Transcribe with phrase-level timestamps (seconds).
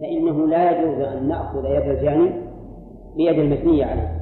[0.00, 2.30] فإنه لا يجوز أن نأخذ يد الجاني
[3.16, 4.20] بيد المثني عليه.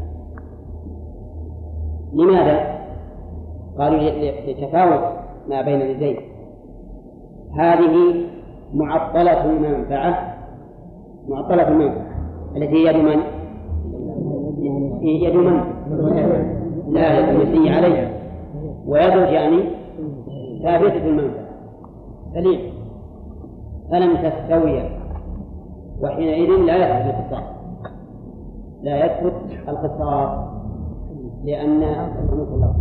[2.13, 2.79] لماذا؟
[3.79, 4.01] قالوا
[4.47, 5.17] لتفاوت
[5.49, 6.17] ما بين اليدين
[7.59, 8.27] هذه
[8.75, 10.35] معطلة المنفعة
[11.29, 12.07] معطلة المنفعة.
[12.57, 13.21] التي هي يد من؟
[15.03, 15.61] يد من؟
[16.89, 18.19] لا يد المثني عليه.
[18.87, 19.63] ويد الجاني
[20.63, 21.49] ثابتة المنفعة.
[22.35, 22.61] سليم
[23.91, 24.98] فلم تستوي.
[26.03, 27.59] وحينئذ لا يثبت القصاص
[28.83, 29.35] لا يثبت
[29.69, 30.49] القصاص
[31.45, 31.81] لأن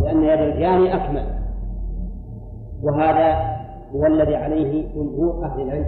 [0.02, 1.24] لأن يد الجاني أكمل.
[2.82, 3.56] وهذا
[3.94, 5.86] هو الذي عليه جمهور أهل العلم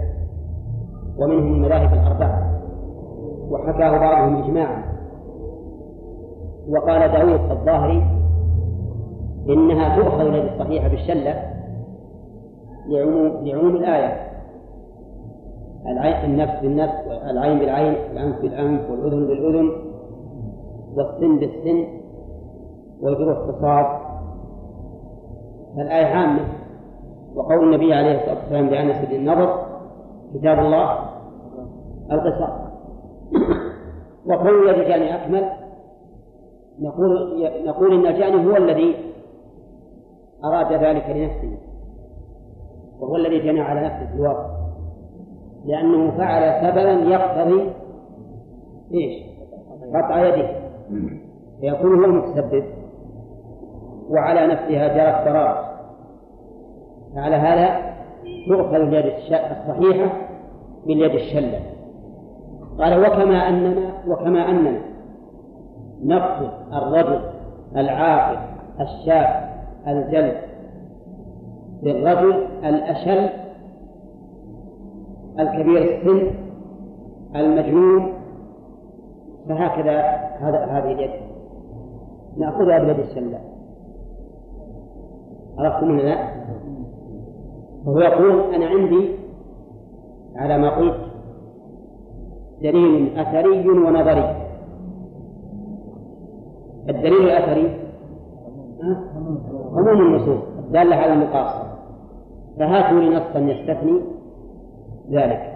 [1.17, 2.61] ومنهم المذاهب الأربعة.
[3.49, 4.83] وحكاه بعضهم إجماعا.
[6.69, 8.03] وقال داود الظاهري
[9.49, 11.35] إنها تؤخذ للصحيحة بالشلة
[12.87, 14.20] لعموم لعموم الآية.
[15.85, 19.71] العين النفس بالنفس العين بالعين الأنف بالأنف والأذن بالأذن
[20.95, 21.87] والسن بالسن
[23.01, 24.01] والجروح قصاص
[25.75, 26.61] فالآية عامة.
[27.35, 29.65] وقول النبي عليه الصلاة والسلام لأنس بن النضر
[30.33, 30.99] كتاب الله
[32.11, 32.61] القصاص
[34.27, 35.49] وقول يد الجاني أكمل
[36.79, 38.95] نقول نقول إن الجاني هو الذي
[40.43, 41.57] أراد ذلك لنفسه
[42.99, 44.50] وهو الذي جنى على نفسه في الواقع.
[45.65, 47.69] لأنه فعل سببا يقتضي
[48.93, 49.23] إيش؟
[49.95, 50.49] قطع يده.
[51.61, 52.63] فيكون هو المتسبب.
[54.09, 55.71] وعلى نفسها جرت ضرار
[57.15, 57.93] فعلى هذا
[58.47, 60.11] تؤخذ اليد الصحيحة
[60.85, 61.59] باليد الشلة.
[62.79, 64.81] قال وكما أننا وكما أننا
[66.05, 67.21] نقصد الرجل
[67.75, 68.37] العاقل
[68.81, 69.51] الشاب
[69.87, 70.37] الجلد
[71.83, 73.29] بالرجل الأشل
[75.39, 76.27] الكبير السن
[77.35, 78.13] المجنون
[79.49, 80.01] فهكذا
[80.39, 81.11] هذا هذه اليد.
[82.37, 83.39] نأخذها بيد الشلة
[85.57, 86.27] عرفتم ولا لا؟
[87.85, 89.09] فهو يقول أنا عندي
[90.35, 90.97] على ما قلت
[92.61, 94.35] دليل أثري ونظري.
[96.89, 97.77] الدليل الأثري؟
[99.73, 101.71] عموم النصوص الدالة على المقاصد.
[102.59, 104.01] فهاتوا لي نصا يستثني
[105.11, 105.51] ذلك.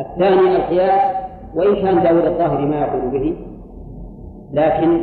[0.00, 1.16] الثاني القياس
[1.54, 3.36] وإن كان داود الظاهري ما يقول به
[4.52, 5.00] لكن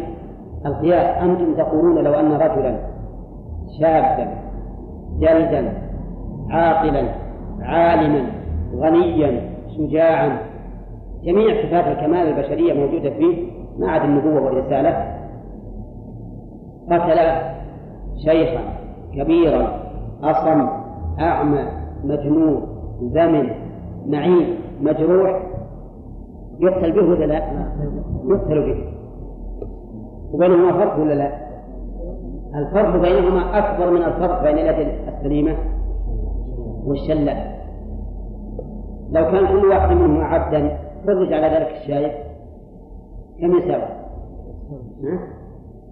[0.66, 2.76] القياس أنتم تقولون لو أن رجلا
[3.80, 4.28] شابا
[5.20, 5.74] جلدا
[6.50, 7.04] عاقلا
[7.62, 8.26] عالما
[8.76, 9.42] غنيا
[9.78, 10.38] شجاعا
[11.24, 15.14] جميع صفات الكمال البشرية موجودة فيه ما عدا النبوة والرسالة.
[16.92, 17.20] قتل
[18.26, 18.62] شيخا
[19.16, 19.68] كبيرا
[20.24, 20.68] أصم
[21.20, 21.66] أعمى
[22.04, 22.62] مجنون
[23.02, 23.50] زمن
[24.08, 25.44] نعيم مجروح
[26.60, 27.68] يقتل به ولا لا؟
[28.28, 28.84] يقتل به
[30.34, 31.44] وبينهما فرق ولا لا؟
[32.56, 35.56] الفرق بينهما أكبر من الفرق بين اليد السليمة
[36.86, 37.54] والشلة
[39.12, 42.12] لو كان كل واحد منهما عبدا فرج على ذلك الشايب
[43.42, 43.84] كم يساوي؟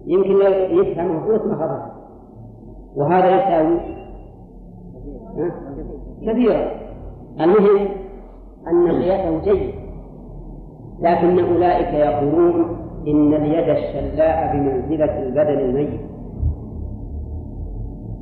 [0.06, 0.30] يمكن
[0.70, 1.92] يفهمه ما خرج
[2.96, 3.78] وهذا يساوي
[6.26, 6.70] كثيرا
[7.40, 7.88] المهم
[8.68, 9.74] أن قياسه جيد.
[11.00, 12.76] لكن أولئك يقولون
[13.08, 16.00] إن اليد الشلاء بمنزلة البدن الميت.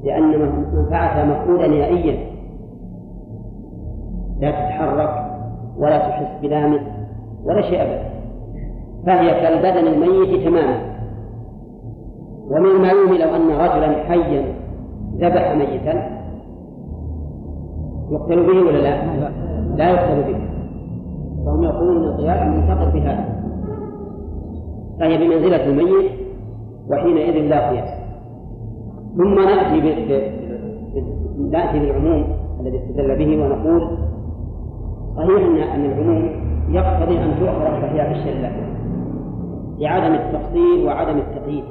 [0.04, 2.18] لأن منفعتها مفعولا نهائيا
[4.40, 5.30] لا تتحرك
[5.78, 6.80] ولا تحس بلامس
[7.44, 8.10] ولا شيء أبدا.
[9.06, 10.90] فهي كالبدن الميت تماما.
[12.50, 14.44] ومن المعلوم لو أن رجلا حيا
[15.16, 16.20] ذبح ميتا
[18.10, 19.30] يقتل به ولا لا؟
[19.76, 20.38] لا يقتل به
[21.44, 23.40] فهم يقولون إن القياس منتقد بهذا.
[25.00, 26.10] فهي بمنزلة الميت
[26.90, 28.00] وحينئذ لا قياس.
[29.16, 29.80] ثم نأتي
[31.50, 32.24] نأتي بالعموم
[32.60, 33.98] الذي استدل به ونقول
[35.16, 36.30] صحيح أن أن العموم
[36.68, 38.50] يقتضي أن تؤخذ الصحيح بالشلة
[39.78, 41.64] لعدم التفصيل وعدم التقييد.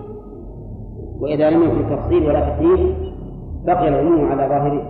[1.20, 2.96] وإذا لم يكن تفصيل ولا تقييد
[3.66, 4.89] بقي العموم على ظاهره.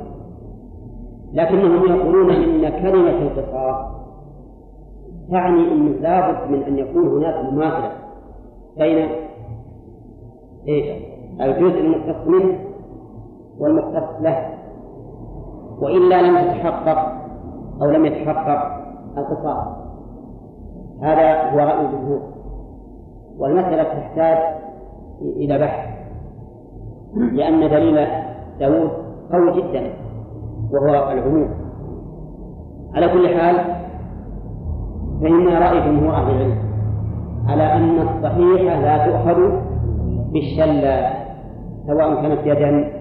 [1.33, 3.99] لكنهم يقولون إن كلمة القصاص
[5.31, 7.91] تعني أنه لابد من أن يكون هناك مماثلة
[8.77, 9.09] بين
[10.67, 11.03] إيش؟
[11.41, 12.59] الجزء المختص منه
[13.59, 14.49] والمختص له.
[15.81, 17.13] وإلا لم تتحقق
[17.81, 18.79] أو لم يتحقق
[19.17, 19.67] القصاص.
[21.01, 22.21] هذا هو رأي الجمهور.
[23.37, 24.37] والمسألة تحتاج
[25.21, 25.89] إلى بحث
[27.15, 28.07] لأن دليل
[28.59, 28.89] داود
[29.31, 30.08] قوي جدا.
[30.71, 31.49] وهو العموم.
[32.95, 33.55] على كل حال
[35.21, 36.57] فإن رأي جمهور أهل العلم.
[37.47, 39.39] على أن الصحيحة لا تؤخذ
[40.33, 41.09] بالشلة
[41.87, 42.91] سواء كانت يدا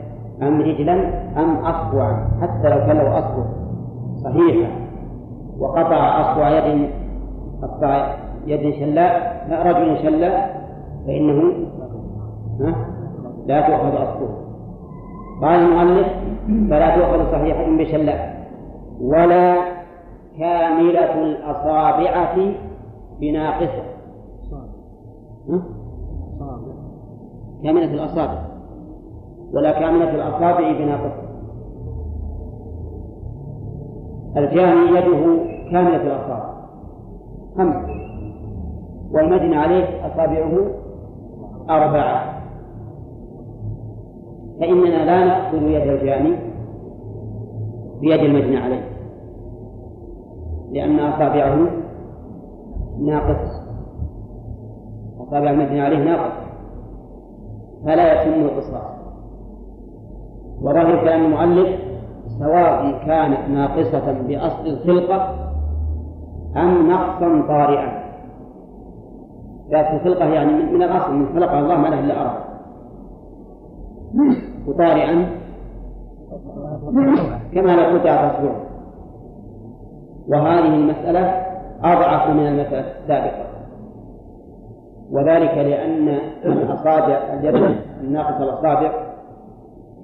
[0.42, 0.94] أم رجلا
[1.36, 3.44] أم أصبعا حتى لو كان له أصبع
[4.24, 4.70] صحيحة
[5.58, 6.90] وقطع أصبع يد
[7.62, 8.14] أصبع
[8.46, 10.64] يد شلاء رجل شلاء
[11.06, 11.52] فإنه
[13.46, 14.47] لا تؤخذ أصبعه.
[15.42, 16.08] قال المؤلف
[16.70, 18.48] فلا تؤخذ صحيحة بشلاء
[19.00, 19.56] ولا
[20.38, 22.34] كاملة الأصابع
[23.20, 23.82] بناقصة.
[27.62, 28.38] كاملة الأصابع.
[29.52, 31.28] ولا كاملة الأصابع بناقصة.
[34.36, 36.54] الجاني يده كاملة الأصابع.
[37.56, 37.76] خمس
[39.12, 40.52] والمجني عليه أصابعه
[41.70, 42.37] أربعة.
[44.60, 46.36] فإننا لا نأخذ يد الجاني
[48.00, 48.88] بيد المجني عليه
[50.72, 51.70] لأن أصابعه
[53.00, 53.58] ناقص
[55.20, 56.32] أصابع المجني عليه ناقص
[57.84, 58.98] فلا يتم القصاص.
[60.62, 61.80] وظاهر كلام المؤلف
[62.38, 65.34] سواء كانت ناقصة بأصل الخلقة
[66.56, 68.08] أم نقصا طارئا.
[69.70, 72.48] ذات الخلقة يعني من الأصل من خلق الله ما له إلا أربع
[74.68, 75.26] وطارئا
[77.54, 78.60] كما لو قطع أصبعه
[80.28, 81.48] وهذه المسألة
[81.82, 83.48] أضعف من المسألة السابقة.
[85.10, 88.92] وذلك لأن الأصابع اليد الناقصة الأصابع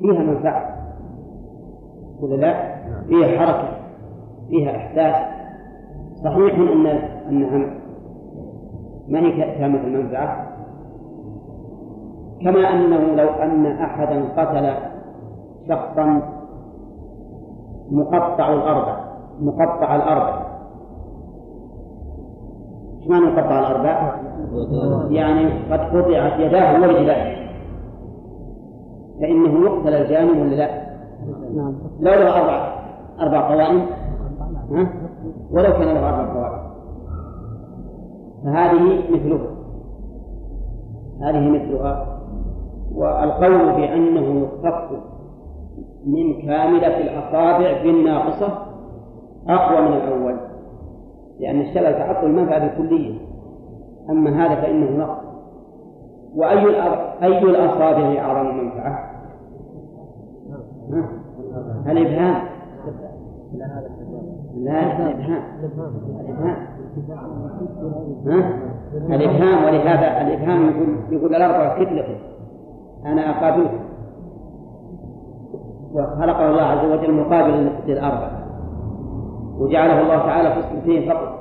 [0.00, 0.74] فيها منفعة.
[2.20, 2.74] ولا لا؟
[3.08, 3.68] فيها حركة
[4.48, 5.34] فيها إحساس.
[6.24, 6.86] صحيح أن
[7.28, 7.74] أنها
[9.08, 10.43] ما هي تامة المنفعة
[12.44, 14.74] كما أنه لو أن أحدا قتل
[15.68, 16.22] شخصا
[17.90, 18.96] مقطع الأربع
[19.40, 20.44] مقطع الأربع
[23.00, 24.14] إيش معنى مقطع الأربع؟
[25.10, 27.44] يعني قد قطعت يداه ورجلاه
[29.20, 30.84] فإنه يقتل الجانب ولا لا؟
[31.56, 31.74] نعم.
[32.00, 32.74] لو له أربع
[33.20, 33.86] أربع قوائم.
[34.70, 34.88] ها؟
[35.50, 36.64] ولو كان له أربع قوائم.
[38.44, 39.50] فهذه مثلها.
[41.22, 42.13] هذه مثلها.
[42.94, 44.98] والقول بأنه يختص
[46.06, 48.58] من كاملة الأصابع بالناقصة
[49.48, 50.36] أقوى من الأول
[51.40, 53.18] لأن الشلل تعطل المنفعة بالكلية
[54.10, 55.24] أما هذا فإنه نقص
[56.34, 56.82] وأي
[57.22, 59.10] أي الأصابع أعظم منفعة؟
[61.86, 62.44] الإبهام.
[64.56, 65.42] لا الإبهام.
[66.20, 66.56] الإبهام.
[68.26, 68.60] ها؟
[69.14, 69.64] الإبهام.
[69.64, 72.04] ولهذا الإبهام يقول يقول الأربعة كتلة.
[73.06, 73.80] أنا أقابلك
[75.92, 78.30] وخلقه الله عز وجل مقابل للأربع
[79.58, 81.38] وجعله الله تعالى في السنتين فقط.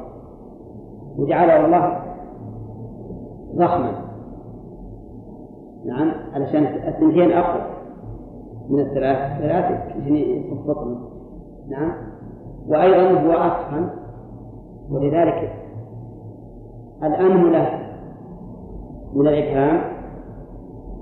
[1.17, 1.99] وجعله الله
[3.55, 3.91] ضخما.
[5.85, 7.61] نعم علشان الثنتين أقوى
[8.69, 9.41] من الثلاث.
[9.41, 10.77] ثلاثة يصف
[11.69, 11.91] نعم.
[12.67, 13.89] وأيضا هو أتقن
[14.91, 15.53] ولذلك
[17.03, 17.79] الأنملة
[19.13, 19.81] من الإبهام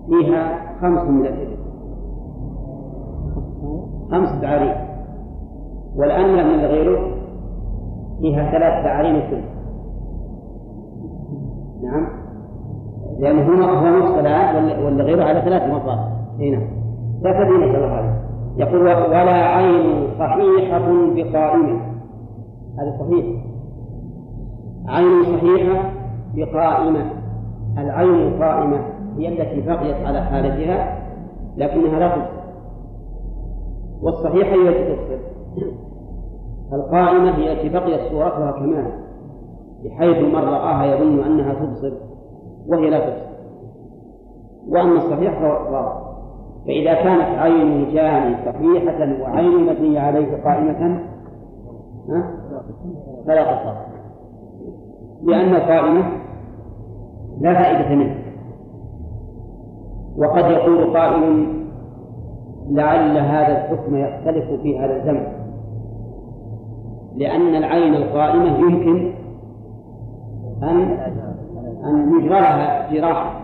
[0.07, 1.57] فيها خمس من الإبل
[4.11, 4.77] خمس تعاريف.
[5.95, 6.99] والأنملة من غيره
[8.21, 9.43] فيها ثلاث تعاريف كله
[11.83, 12.07] نعم.
[13.19, 15.99] لأنه هو هو نص ولا غيره على ثلاث مرات
[16.39, 16.61] هنا
[17.23, 18.21] فكذا نسأل هذا.
[18.57, 21.81] يقول ولا عين صحيحة بقائمة
[22.79, 23.25] هذا صحيح.
[24.87, 25.89] عين صحيحة
[26.35, 27.05] بقائمة.
[27.77, 30.97] العين القائمة هي التي بقيت على حالتها
[31.57, 32.41] لكنها لا تبصر
[34.01, 35.21] والصحيحة هي التي تبصر
[36.73, 38.91] القائمة هي التي بقيت صورتها كمال
[39.83, 41.91] بحيث من رآها يظن أنها تبصر
[42.67, 43.31] وهي لا تبصر.
[44.67, 46.01] وأما الصحيح فهو
[46.67, 50.99] فإذا كانت عين الجاني صحيحة وعين المبني عليه قائمة
[53.27, 53.77] فلا قصاص
[55.23, 56.03] لأن القائمة
[57.41, 58.20] لا فائدة منه.
[60.17, 61.47] وقد يقول قائل
[62.69, 65.27] لعل هذا الحكم يختلف في هذا الزمن.
[67.15, 69.11] لأن العين القائمة يمكن
[70.63, 70.97] أن
[71.85, 72.39] أن يجرى
[72.91, 73.41] جراحة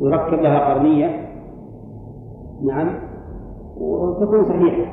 [0.00, 1.28] يركب لها قرنية.
[2.64, 2.88] نعم.
[3.80, 4.92] وتكون صحيحة.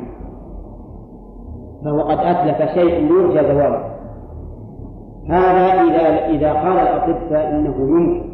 [1.85, 3.91] فهو قد أتلف شيء يرجى زواله
[5.29, 8.30] هذا إذا إذا قال الأطباء إنه يمكن.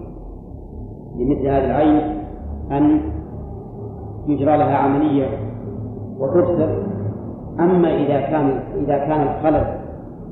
[1.17, 2.23] لمثل هذه العين
[2.71, 3.01] أن
[4.27, 5.27] يجرى لها عملية
[6.19, 6.69] وتبصر
[7.59, 9.77] أما إذا كان إذا كان الخلل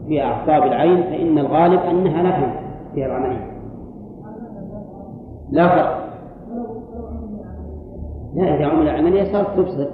[0.08, 2.52] في أعصاب العين فإن الغالب أنها لا
[2.94, 3.52] فيها العملية.
[5.52, 6.06] لا فرق.
[8.36, 9.88] لا إذا عمل العملية صارت تبصر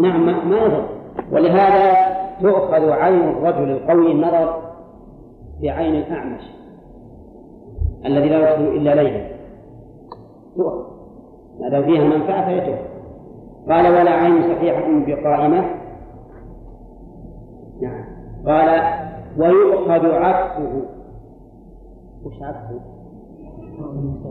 [0.00, 0.84] نعم ما يضر.
[1.32, 1.96] ولهذا
[2.42, 4.54] تؤخذ عين الرجل القوي النظر
[5.62, 6.57] بعين الأعمش.
[8.06, 9.28] الذي لا يبصر إلا ليلا.
[10.56, 10.88] تؤخذ
[11.60, 12.78] ما دام فيها منفعة تؤخذ
[13.68, 15.64] قال ولا عين صحيحة بقائمة.
[17.82, 18.04] نعم.
[18.46, 18.82] قال
[19.38, 20.82] ويؤخذ عكسه
[22.24, 22.80] وش عكسه؟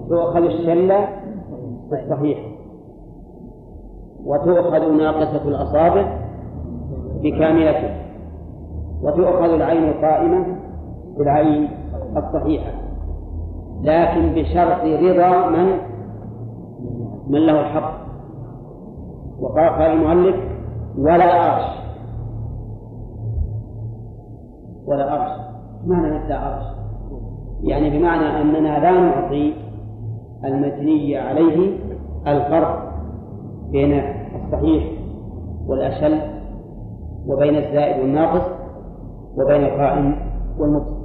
[0.09, 1.07] تؤخذ الشلة
[1.91, 2.39] الصحيح
[4.25, 6.19] وتؤخذ ناقصة الأصابع
[7.23, 7.95] بكاملته
[9.03, 10.45] وتؤخذ العين القائمة
[11.17, 11.69] بالعين
[12.17, 12.71] الصحيحة.
[13.81, 15.77] لكن بشرط رضا من؟
[17.27, 18.07] من له الحق.
[19.39, 20.35] وقال قال المؤلف
[20.97, 21.77] ولا أرش
[24.85, 25.31] ولا أرش
[25.85, 26.65] معنى نبدأ أرش
[27.63, 29.53] يعني بمعنى أننا لا نعطي
[30.45, 31.77] المتني عليه
[32.27, 32.93] الفرق
[33.71, 34.01] بين
[34.35, 34.83] الصحيح
[35.67, 36.19] والأشل
[37.27, 38.45] وبين الزائد والناقص
[39.37, 40.15] وبين القائم
[40.59, 40.97] والمبصر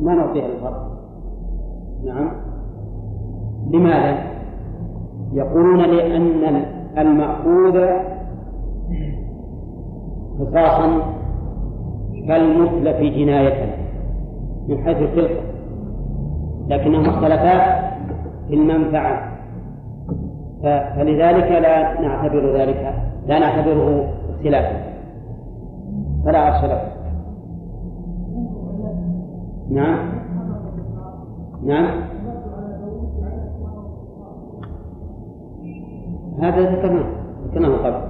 [0.00, 0.95] ما نعطيها الفرق؟
[2.06, 2.30] نعم.
[3.70, 4.18] لماذا؟
[5.32, 6.64] يقولون لأن
[6.98, 7.86] المأخوذ
[10.40, 11.00] قصاصا
[12.28, 13.76] كالمتلف جناية
[14.68, 15.40] من حيث الخلقة
[16.68, 17.80] لكنهما اختلفا
[18.48, 19.36] في المنفعة.
[20.62, 22.94] فلذلك لا نعتبر ذلك
[23.26, 24.82] لا نعتبره اختلافا.
[26.24, 26.80] فلا له.
[29.70, 30.15] نعم.
[31.66, 32.00] نعم.
[36.38, 37.06] هذا ذكرناه
[37.46, 38.08] ذكرناه قبل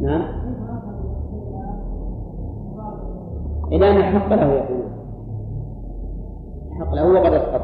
[0.00, 0.22] نعم.
[3.72, 4.84] إلى أن الحق له يقول
[6.72, 7.60] الحق له وقد أسقط.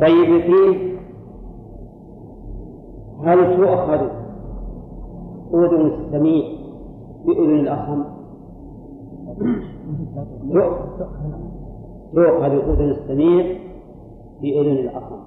[0.00, 0.92] طيب فيه
[3.24, 4.08] هل تؤخذ
[5.54, 6.44] أذن السميع
[7.26, 8.04] بأذن الأصم
[12.14, 13.46] تؤخذ أذن السميع
[14.42, 15.22] بأذن الأصم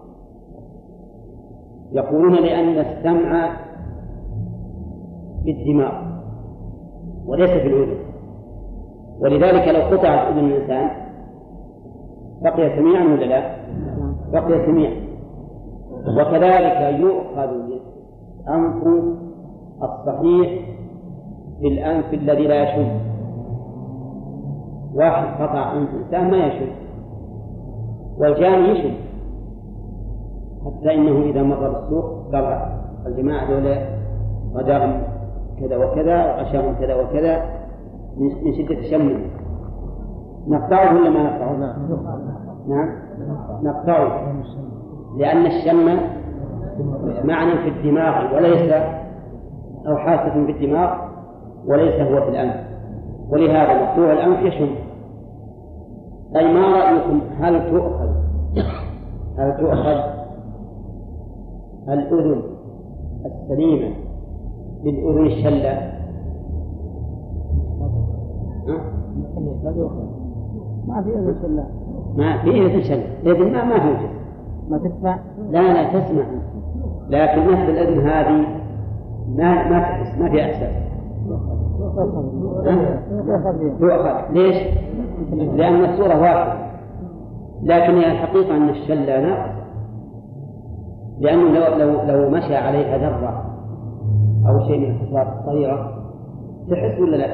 [1.92, 3.58] يقولون لأن السمع
[5.44, 5.94] في الدماغ
[7.26, 7.98] وليس في الأذن.
[9.20, 10.90] ولذلك لو قطعت أذن الإنسان
[12.42, 13.56] بقي سميعا ولا لا؟
[14.32, 15.06] بقي سميعا.
[16.08, 17.50] وكذلك يؤخذ
[18.50, 18.88] أنف
[19.84, 20.66] الصحيح
[21.60, 23.05] في الأنف الذي لا يشم
[24.96, 26.68] واحد قطع أنف إنسان ما يشم
[28.18, 28.94] والجاني يشم.
[30.66, 32.70] حتى إنه إذا مر بالسوق قال
[33.06, 33.78] الجماعة دول
[34.54, 35.02] غداهم
[35.60, 37.46] كذا وكذا وعشاهم كذا وكذا
[38.18, 39.20] من شدة الشم.
[40.48, 41.58] نقطعه ولا ما نقطعه؟
[42.68, 42.90] نعم.
[43.64, 44.34] نقطعه.
[45.18, 46.00] لأن الشم
[47.24, 48.72] معنى في الدماغ وليس
[49.88, 50.90] أو حاسة في الدماغ
[51.68, 52.56] وليس هو في الأنف.
[53.30, 54.85] ولهذا مقطوع الأنف يشم.
[56.36, 58.10] أي ما رأيكم؟ هل تؤخذ؟
[59.38, 60.16] هل تؤخذ؟
[61.90, 62.42] الأذن
[63.26, 63.96] السليمة
[64.84, 65.92] بالأذن الشلة؟
[70.88, 71.66] ما في أذن شلة.
[72.18, 73.32] ما في أذن شلة.
[73.32, 74.10] إذن ما ما توجد
[74.70, 75.20] ما تسمع؟
[75.52, 76.24] لا لا تسمع.
[77.10, 78.46] لكن نفس الأذن هذه
[79.36, 80.86] ما ما تحس ما في إحساس
[83.80, 84.56] تؤخذ ليش؟
[85.34, 86.66] لأن الصورة واحدة
[87.64, 89.66] لكن هي الحقيقة أن الشلة ناقصة
[91.20, 93.46] لأنه لو لو لو مشى عليها ذرة
[94.48, 96.06] أو شيء من الحصوات الصغيرة
[96.70, 97.28] تحس ولا لا؟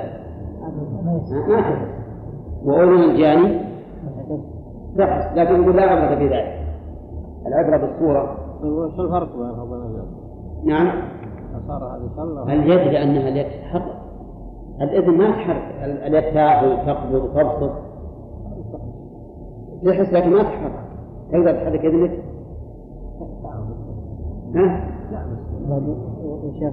[1.07, 1.87] ما تحس.
[2.63, 3.59] وأذن الجاني
[4.97, 5.37] تحس.
[5.37, 6.61] لكن يقول لا عبرة في ذلك.
[7.47, 8.37] العبرة بالصورة.
[8.63, 11.01] وش الفرق بين نعم.
[11.67, 11.99] صار
[12.47, 14.00] هذه اليد لأنها اليد تتحرك
[14.81, 15.63] الإذن ما تحرك.
[15.83, 17.71] اليد تاخذ تقبض تبسط
[19.85, 20.71] تحس لكن ما تحرك؟
[21.31, 22.19] تقدر تحرك يدك
[24.55, 24.81] ها؟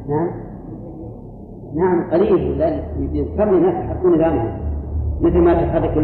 [0.09, 0.31] نعم.
[1.75, 2.61] نعم قليل.
[3.12, 4.59] يذكرني ناس يحركون ذانهم
[5.21, 5.97] مثل ما تحرك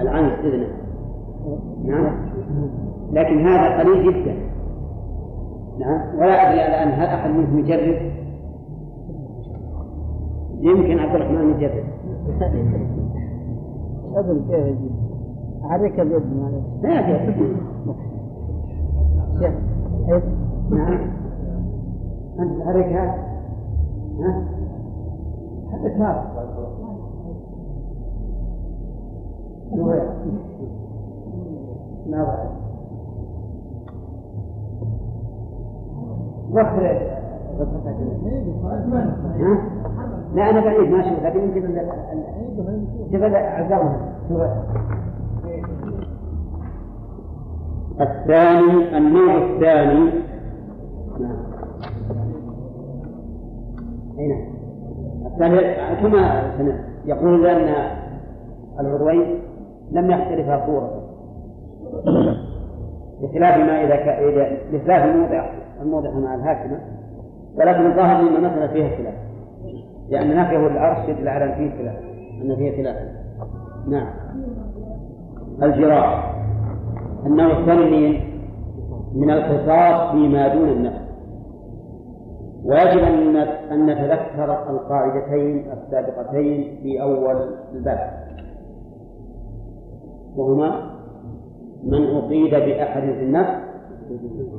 [0.00, 0.68] العنز إذنه.
[1.84, 2.16] نعم.
[3.12, 4.34] لكن هذا قليل جدا.
[5.78, 6.18] نعم.
[6.18, 8.17] ولا أدري الآن هل أحد منهم يجرب؟
[10.60, 11.84] يمكن عبد الرحمن يجرب
[14.16, 14.90] أذن كيف يجي؟
[15.64, 16.22] أحرك اليد
[16.82, 17.06] لا
[19.38, 19.52] شيخ.
[20.70, 20.98] نعم.
[22.38, 23.14] أنت تحركها
[24.18, 24.44] ها؟
[25.72, 26.24] حدث هذا؟
[32.06, 32.48] ما
[36.52, 37.17] وخر
[40.34, 41.80] لا أنا بعيد ما أشوف لكن يمكن
[43.12, 44.14] شوف عزاوها
[48.00, 50.10] الثاني النوع الثاني.
[51.20, 51.36] نعم.
[54.18, 54.32] نعم
[55.26, 55.60] الثاني
[56.02, 56.42] كما
[57.04, 57.74] يقول أن
[58.80, 59.42] العضوين
[59.90, 61.02] لم يختلفا صورة.
[63.22, 63.82] بخلاف ما.
[63.82, 65.50] إذا بخلاف الموضع
[65.82, 66.97] الموضع مع الهاشمة
[67.58, 69.14] ولكن الظاهر أن المسألة فيها خلاف.
[70.08, 71.96] لأن نفيه العرش يدل على أن فيه خلاف.
[72.42, 72.96] أن فيه خلاف.
[73.88, 74.08] نعم.
[75.62, 76.34] الجراح.
[77.26, 78.20] النوع الثاني
[79.14, 81.08] من القصاص فيما دون النفس.
[82.64, 83.02] ويجب
[83.72, 87.36] أن نتذكر القاعدتين السابقتين في أول
[87.74, 88.10] الباب
[90.36, 90.90] وهما
[91.84, 93.54] من أصيب بأحد في النفس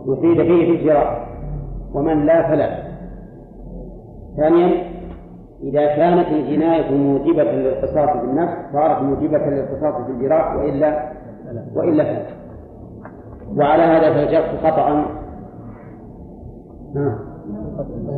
[0.08, 1.30] أصيب به في الجراح.
[1.94, 2.89] ومن لا فلا.
[4.38, 4.90] ثانيا
[5.64, 11.12] إذا كانت الجناية موجبة للقصاص في النفس صارت موجبة للقصاص في الجراح وإلا
[11.76, 12.26] وإلا فلا.
[13.58, 15.06] وعلى هذا فالجرح قطعا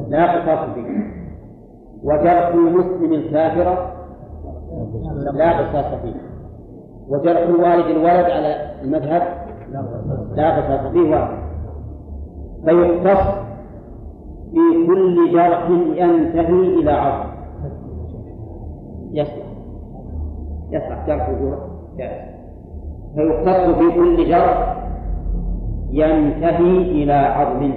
[0.09, 0.87] لا قصاص فيه
[2.03, 3.87] وجرح المسلم الكافر
[5.33, 6.15] لا قصاص فيه
[7.07, 9.21] وجرح والد الولد على المذهب
[10.35, 11.37] لا قصاص فيه واحد.
[12.65, 13.50] فيقتص
[14.51, 17.25] في كل جرح ينتهي إلى عرض.
[19.11, 19.45] يصلح
[20.71, 21.59] يصلح جرح وجرح
[23.15, 24.77] فيقتص في كل جرح
[25.91, 27.71] ينتهي إلى عظم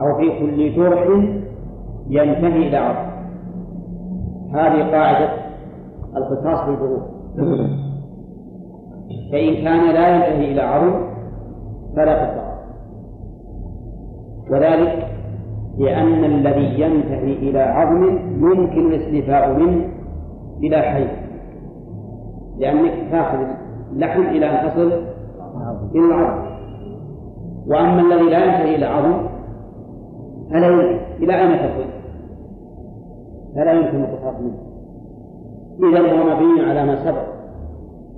[0.00, 1.08] أو في كل جرح
[2.08, 3.14] ينتهي إلى عظم
[4.52, 5.28] هذه قاعدة
[6.16, 7.02] القصاص بالظروف
[9.32, 10.94] فإن كان لا ينتهي إلى عظم
[11.96, 12.54] فلا قصاص.
[14.50, 15.13] وذلك
[15.78, 19.88] لأن الذي ينتهي إلى عظم يمكن الاستيفاء منه
[20.60, 21.06] بلا حي
[22.58, 23.38] لأنك تأخذ
[23.92, 24.92] اللحم إلى أن تصل
[25.94, 26.44] إلى العظم.
[27.66, 29.26] وأما الذي لا ينتهي إلى عظم
[30.50, 30.68] فلا
[31.18, 31.84] إلى أين تصل؟
[33.54, 34.58] فلا يمكن القصاص منه.
[35.90, 37.34] إذا هو مبني على ما سبق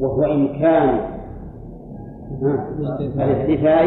[0.00, 1.00] وهو إمكان
[3.16, 3.86] الاستيفاء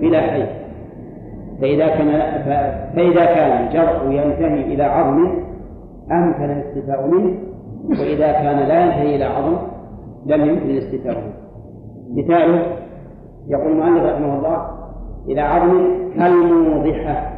[0.00, 0.65] بلا حي
[1.60, 2.42] فإذا كان
[2.96, 5.46] فإذا كان الجرح ينتهي إلى عظم
[6.12, 7.34] أمكن الاستيفاء منه
[7.88, 9.56] وإذا كان لا ينتهي إلى عظم
[10.26, 11.32] لم يمكن الاستيفاء منه.
[12.22, 12.62] مثاله
[13.48, 14.66] يقول المؤلف رحمه الله
[15.28, 15.84] إلى عظم
[16.18, 17.32] كالموضحة.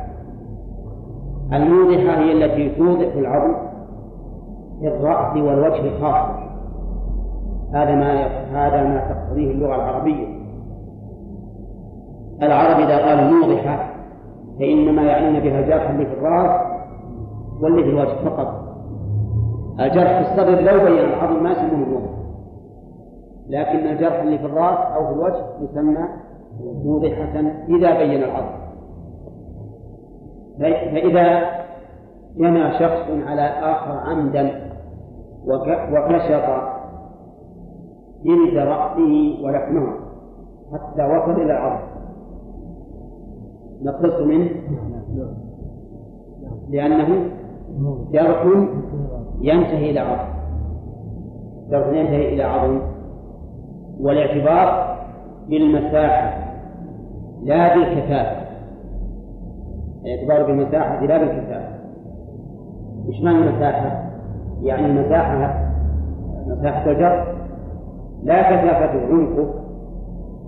[1.52, 3.54] الموضحة هي التي توضح العظم
[4.80, 6.48] في الرأس والوجه خاصة
[7.74, 10.26] هذا ما هذا ما تقتضيه اللغة العربية.
[12.42, 13.97] العرب إذا قالوا موضحة
[14.58, 16.60] فإنما يعنون بها الجرح اللي في الرأس
[17.60, 18.68] واللي في الوجه فقط.
[19.80, 22.18] الجرح في الصدر لو بين العظم ما يسمونه موضح
[23.48, 26.08] لكن الجرح اللي في الرأس أو في الوجه يسمى
[26.84, 28.58] موضحة إذا بين العظم
[30.58, 31.58] فإذا
[32.36, 34.70] جنى شخص على آخر عمدا
[35.46, 36.44] وكشط
[38.24, 39.92] جلد رأسه ولحمه
[40.72, 41.87] حتى وصل إلى العظم
[43.82, 44.50] نقتص منه؟
[46.68, 47.30] لأنه
[48.12, 48.46] جرح
[49.40, 50.28] ينتهي إلى عظم.
[51.70, 52.80] جرح ينتهي إلى عظم.
[54.00, 54.98] والاعتبار
[55.48, 56.48] بالمساحة
[57.42, 58.48] لا بالكثافة
[60.04, 61.78] الاعتبار بالمساحة لا بالكثافة
[63.08, 64.10] إيش معنى المساحة؟
[64.62, 65.68] يعني المساحة
[66.46, 67.34] مساحة الجر.
[68.22, 69.54] لا كثافة عنقه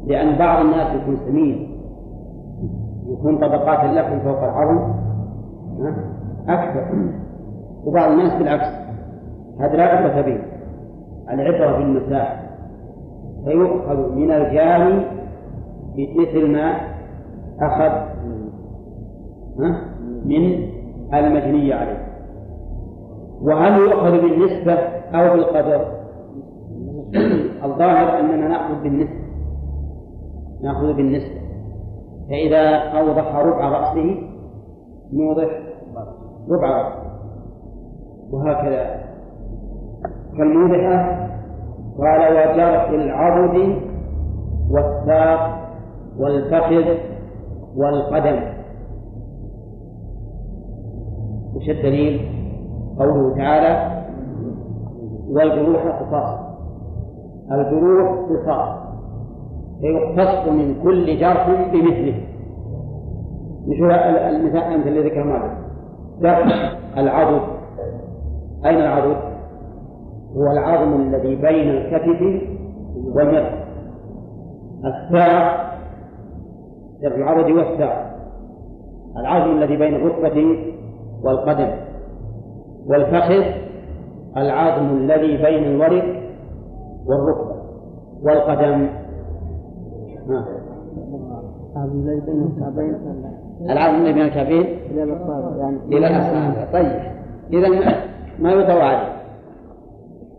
[0.07, 1.70] لأن بعض الناس يكون سمين.
[3.11, 4.92] يكون طبقات اللحم فوق العظم
[6.49, 6.85] أكثر.
[7.85, 8.66] وبعض الناس بالعكس.
[9.61, 10.38] هذا لا عبرة به.
[11.31, 12.37] العبرة بالمساحة.
[13.44, 15.05] فيؤخذ من الجاني
[15.96, 16.75] مثل ما
[17.61, 17.92] أخذ
[20.25, 20.68] من
[21.14, 22.07] المجني عليه.
[23.42, 24.75] وهل يؤخذ بالنسبة
[25.14, 25.87] أو بالقدر؟
[27.64, 29.20] الظاهر أننا نأخذ بالنسبة.
[30.62, 31.39] نأخذ بالنسبة.
[32.31, 34.23] فإذا أوضح ربع رأسه
[35.12, 35.49] نوضح
[36.51, 37.11] ربع رأسه.
[38.33, 39.01] وهكذا.
[40.37, 41.29] كالموضحة
[41.99, 43.77] قال وجرح العضد
[44.71, 45.59] والساق
[46.19, 46.99] والفخذ
[47.77, 48.40] والقدم.
[51.57, 52.21] وش الدليل؟
[52.99, 54.03] قوله تعالى
[55.31, 56.38] والجروح قصاص.
[57.53, 58.89] الجروح قصاص.
[59.81, 62.14] فيقتص من كل جرح بمثله.
[63.69, 65.57] نشوف المثال مثل الذي ذكر مالك
[66.23, 67.43] جرح العضد
[68.66, 69.16] أين العضد؟
[70.37, 72.43] هو العظم الذي بين الكتف
[73.14, 73.66] والمرفق
[74.85, 75.71] الساق
[77.03, 78.11] جرح العضد والساق
[79.16, 80.59] العظم الذي بين الركبة
[81.25, 81.71] والقدم.
[82.87, 83.45] والفخذ
[84.37, 86.23] العظم الذي بين الورك
[87.07, 87.61] والركبة.
[88.23, 89.00] والقدم.
[93.71, 95.77] العظم الذي بين الكعبين إلى الأصابع يعني.
[95.87, 97.01] إلى الأصابع طيب.
[97.53, 97.69] إذا
[98.38, 99.12] ما يطوى عليه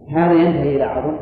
[0.10, 1.16] هذا؟ ينتهي إلى عظم؟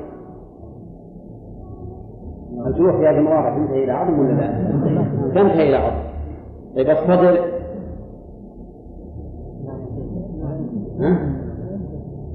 [2.67, 4.71] الجروح في هذه المواضع تنتهي إلى عظم ولا لا؟
[5.35, 5.95] تنتهي إلى عظم.
[6.75, 7.59] طيب الصدر؟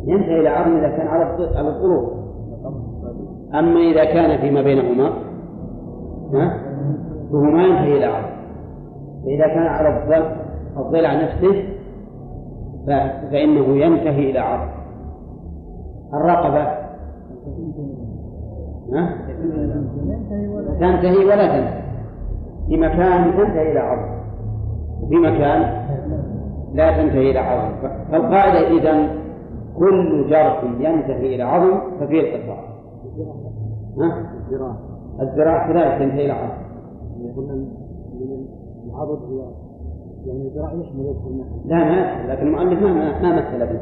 [0.06, 1.24] ينتهي إلى عظم إذا كان على
[1.56, 2.12] على الظروف
[3.54, 5.10] أما إذا كان فيما بينهما؟
[6.32, 6.60] ها؟
[7.32, 8.34] فهو ما ينتهي إلى عظم
[9.24, 10.36] فإذا كان على الضلع
[10.76, 11.64] الضلع نفسه
[13.30, 14.68] فإنه ينتهي إلى عظم
[16.14, 16.62] الرقبة.
[18.92, 19.16] ها؟
[20.80, 21.84] تنتهي ولا تنتهي.
[22.68, 24.14] في مكان تنتهي إلى عظم
[25.02, 25.84] وفي مكان
[26.74, 29.08] لا تنتهي إلى عظم فالقاعدة إذا
[29.78, 32.64] كل جرح ينتهي إلى عظم ففيه القصاص
[34.00, 34.26] ها؟
[35.20, 36.64] الذراع كذلك تنتهي إلى عظم
[38.86, 39.50] العضد هو
[40.26, 43.80] يعني الذراع يشمل يدخل لا ما لكن المؤلف ما ما مثل به.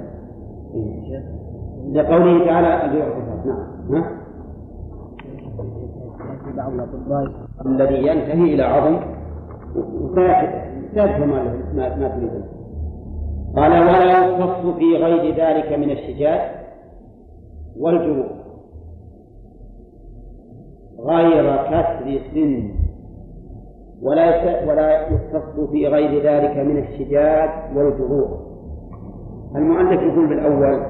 [1.92, 2.92] لقوله تعالى
[3.46, 3.94] نعم.
[3.94, 4.22] ها؟
[7.66, 8.96] الذي ينتهي إلى عظم
[9.76, 12.44] وسيدخل ما ما تريد
[13.56, 16.50] قال ولا يختص في غير ذلك من الشجاع
[17.80, 18.41] والجروح
[21.04, 22.70] غير كسر سن
[24.02, 28.30] ولا ولا يختص في غير ذلك من الشجاج والجروح.
[29.56, 30.82] المؤلف يقول بالأول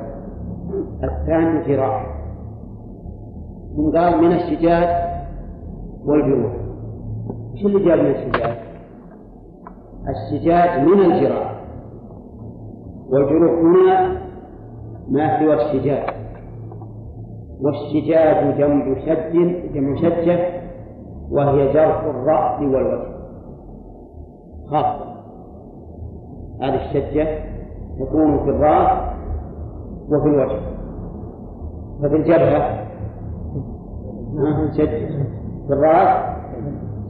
[1.04, 2.06] الثاني جراح
[3.76, 4.88] ثم قال من الشجاج
[6.04, 6.52] والجروح.
[7.62, 8.56] شو اللي جاب من الشجاج؟
[10.08, 11.60] الشجاج من الجراح.
[13.10, 14.22] والجروح هنا
[15.08, 16.11] ما سوى الشجاج
[17.62, 19.32] والشجاج جمع شج
[19.74, 20.38] جمع شجة
[21.30, 23.12] وهي جرح الرأس والوجه.
[24.70, 25.12] خاصة
[26.62, 27.28] هذه الشجة
[28.00, 28.98] تكون في الرأس
[30.08, 30.60] وفي الوجه.
[32.02, 32.78] ففي الجبهة
[34.76, 35.08] شجة.
[35.66, 36.36] في الرأس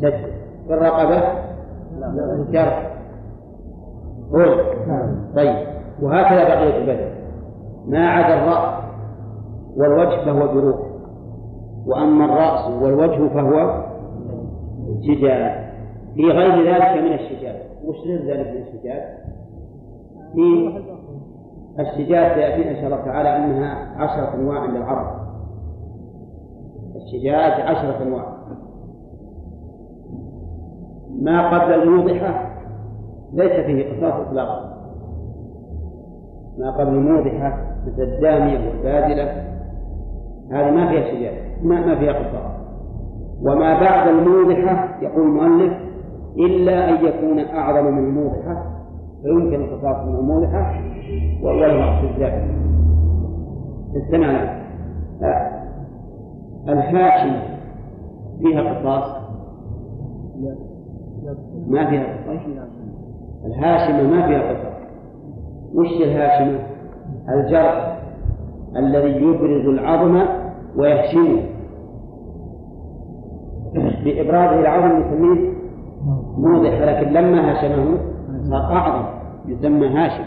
[0.01, 0.27] شجة.
[0.67, 1.23] في الرقبة
[2.51, 2.93] جرح.
[5.37, 5.67] طيب.
[6.03, 7.11] وهكذا بقية البدن.
[7.87, 8.82] ما عدا الرأس.
[9.77, 10.77] والوجه فهو جروح
[11.87, 13.85] وأما الرأس والوجه فهو
[15.03, 15.73] شجاع
[16.15, 17.55] في غير ذلك من الشجاع.
[17.85, 19.19] وش غير ذلك من الشجاع؟
[20.35, 20.79] في
[21.81, 25.23] الشجاع سيأتينا إن شاء الله تعالى أنها عشرة أنواع عند العرب.
[26.97, 28.33] الشجاع عشرة أنواع.
[31.21, 32.53] ما قبل الموضحة
[33.33, 34.73] ليس فيه قصاص إطلاقا.
[36.59, 39.52] ما قبل الموضحة مثل الدامية والبادلة
[40.53, 42.53] هذه ما فيها شجاع ما, ما فيها قصاص
[43.43, 45.73] وما بعد الموضحة يقول المؤلف
[46.39, 48.65] إلا أن يكون أعظم من الموضحة
[49.23, 50.81] فيمكن القصاص من الموضحة
[51.43, 52.43] وله في الزائد
[53.97, 54.63] استمعنا
[56.69, 57.37] الهاشم
[58.39, 59.23] فيها قصاص
[61.67, 62.41] ما فيها قصاص
[63.45, 64.83] الهاشمة ما فيها قصاص
[65.75, 66.59] وش الهاشمة؟
[67.29, 67.99] الجرح
[68.77, 70.42] الذي يبرز العظم
[70.77, 71.43] ويهشمه
[74.05, 75.53] بإبرازه العظم يسميه
[76.39, 77.99] موضح ولكن لما هشمه
[78.51, 79.05] صار أعظم
[79.47, 80.25] يسمى هاشم.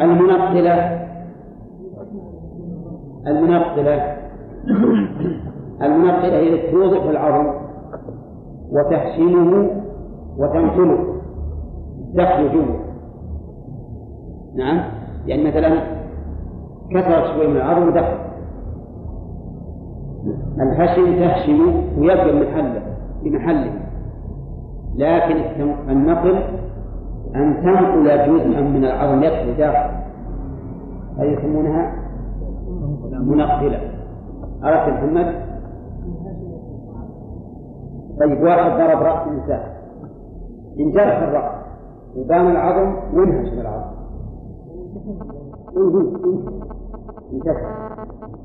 [0.00, 1.02] المنقلة
[3.26, 4.16] المنقلة
[5.82, 7.52] المنقلة هي توضح العظم
[8.72, 9.70] وتحشمه
[10.38, 10.98] وتنقله
[12.52, 12.80] جوه.
[14.54, 14.80] نعم؟
[15.26, 15.80] يعني مثلا
[16.90, 18.21] كثرت شوي من العظم ودخل
[20.60, 21.60] الهشم تهشم
[21.98, 22.82] ويبقى محله
[23.22, 23.72] بمحله
[24.96, 25.36] لكن
[25.88, 26.42] النقل
[27.36, 29.90] أن تنقل جزءا من العظم يدخل داخل.
[31.18, 31.94] هذه يسمونها
[33.12, 33.80] منقلة.
[34.62, 35.34] عرفت محمد؟
[38.20, 39.62] طيب واحد ضرب رأس إنسان
[40.80, 41.52] انجرح الرأس
[42.16, 43.92] وبان العظم وانهشم العظم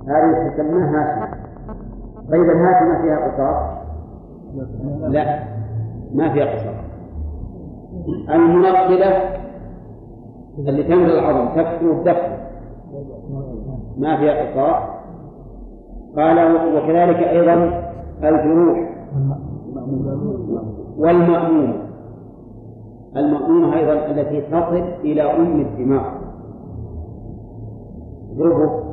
[0.07, 1.27] هذه تسمى هاشمة.
[2.31, 3.77] طيب الهاشمة فيها قصاص؟
[5.07, 5.43] لا
[6.13, 6.75] ما فيها قصاص.
[8.29, 9.37] المنقلة
[10.59, 12.37] اللي تمر العظم تكثر الدفع
[13.97, 14.83] ما فيها قصاص.
[16.15, 16.37] قال
[16.75, 17.83] وكذلك أيضا
[18.23, 18.89] الجروح
[20.97, 21.73] والمأمومة
[23.15, 26.16] المأمومة أيضا التي تصل إلى أم الدماغ.
[28.37, 28.83] ضربه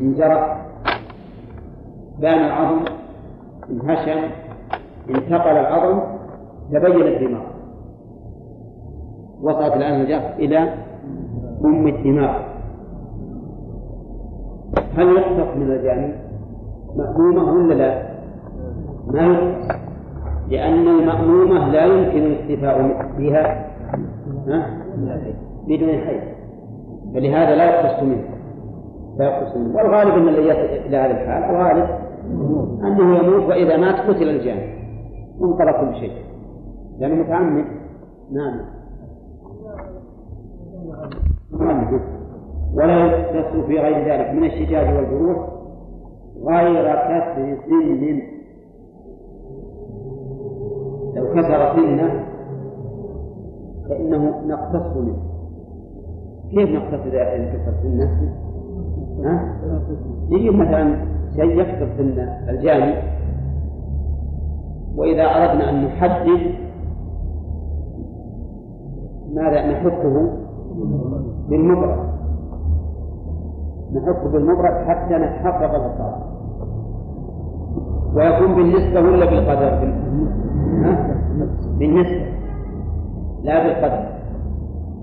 [0.00, 0.66] انجرح
[2.20, 2.78] بان العظم
[3.70, 4.20] انهشم
[5.10, 6.00] انتقل العظم
[6.72, 7.42] تبين الدماغ.
[9.42, 10.58] وصلت الآن الجرح إلى
[11.64, 12.34] أم الدماغ.
[14.96, 16.14] هل يقتص من الجانب
[16.96, 18.02] مأمومة ولا لا؟
[19.06, 19.52] ما
[20.48, 23.70] لأن المأمومة لا يمكن الاكتفاء بها
[25.68, 26.22] بدون حيث
[27.14, 28.31] فلهذا لا يقتص منه
[29.20, 31.88] يقتص منه والغالب أن الذي يصل إلى هذا الحال الغالب
[32.84, 34.82] أنه يموت وإذا مات قتل الجانب
[35.40, 36.12] وانقضى كل شيء.
[36.98, 37.64] لأنه متعمد.
[38.32, 38.60] نعم.
[42.74, 45.48] ولا يكسر في غير ذلك من الشجاج والجروح
[46.44, 48.22] غير كسر سن.
[51.16, 52.24] لو كسر سنه
[53.88, 55.16] فإنه نقتص منه.
[56.50, 58.41] كيف نقتص إذا كسر سنه؟
[59.24, 59.54] ها؟
[60.30, 60.96] يجي مثلا
[61.36, 62.94] شيء يكسر سن الجاني.
[64.96, 66.54] وإذا أردنا أن نحدد
[69.34, 70.30] ماذا نحكه
[71.48, 71.98] بالمبرد.
[73.94, 76.22] نحكه بالمبرد حتى نتحقق القصاص
[78.14, 79.94] ويكون بالنسبة ولا بالقدر؟
[81.78, 82.26] بالنسبة.
[83.42, 84.11] لا بالقدر.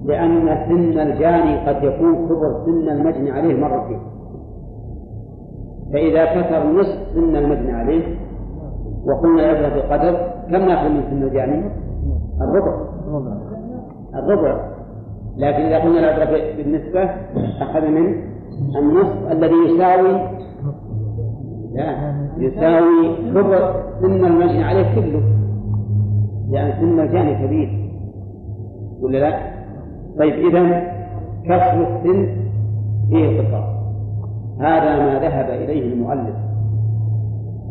[0.10, 4.00] لأن سن الجاني قد يكون كبر سن المجني عليه مرتين
[5.93, 8.04] فإذا كثر نصف سن المجني عليه
[9.06, 10.17] وقلنا يبلغ بقدر
[10.52, 11.63] كم نأخذ من سن الجاني؟
[12.41, 12.74] الربع.
[14.15, 14.69] الربع.
[15.38, 17.04] لكن إذا قلنا العبرة بالنسبة
[17.62, 18.15] أخذ من
[18.80, 20.12] النصف الذي يساوي
[21.74, 25.22] لا يساوي كبر سن المجني عليه كله.
[26.50, 27.89] لأن سن الجاني كبير.
[29.02, 29.59] ولا لا؟
[30.20, 30.92] طيب إذا
[31.46, 32.28] كسر السن
[33.10, 33.70] فيه قصاص.
[34.60, 36.36] هذا ما ذهب إليه المؤلف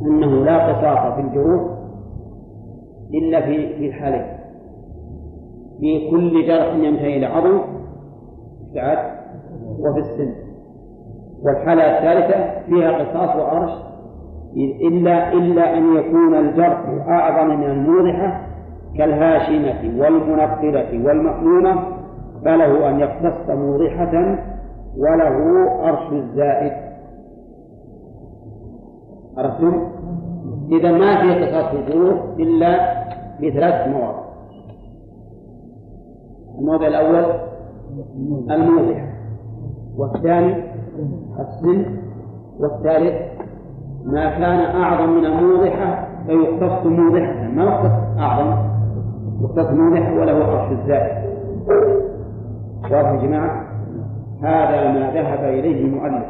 [0.03, 1.63] أنه لا قصاص في الجروح
[3.15, 4.27] إلا في في الحالين
[5.81, 7.61] في كل جرح ينتهي إلى عظم
[8.75, 8.99] بعد
[9.79, 10.35] وفي السن.
[11.43, 13.71] والحالة الثالثة فيها قصاص وعرش
[14.83, 18.41] إلا إلا أن يكون الجرح أعظم من الموضحة
[18.99, 21.98] كالهاشمة والمنقلة والمأمونة
[22.49, 24.39] فله أن يقتص موضحة
[24.97, 25.37] وله
[25.89, 26.73] أرش الزائد.
[29.37, 29.83] عرفتم؟
[30.73, 32.95] إذا ما في قصاص الجروح إلا
[33.41, 34.23] في ثلاث مواضع.
[36.59, 37.25] الموضع الأول
[38.51, 39.05] الموضع
[39.97, 40.55] والثاني
[41.41, 41.85] السن
[42.61, 43.15] والثالث
[44.05, 48.57] ما كان أعظم من الموضحة فيقتص موضحة ما يقتص أعظم؟
[49.43, 51.28] يقتص موضحة وله عرش الزائد.
[52.92, 53.62] واضح يا جماعة
[54.42, 56.27] هذا ما ذهب إليه المؤلف.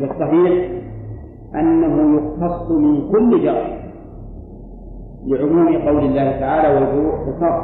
[0.00, 0.70] والصحيح
[1.54, 3.76] أنه يختص من كل جرح
[5.26, 7.62] لعموم قول الله تعالى والجروح قصاص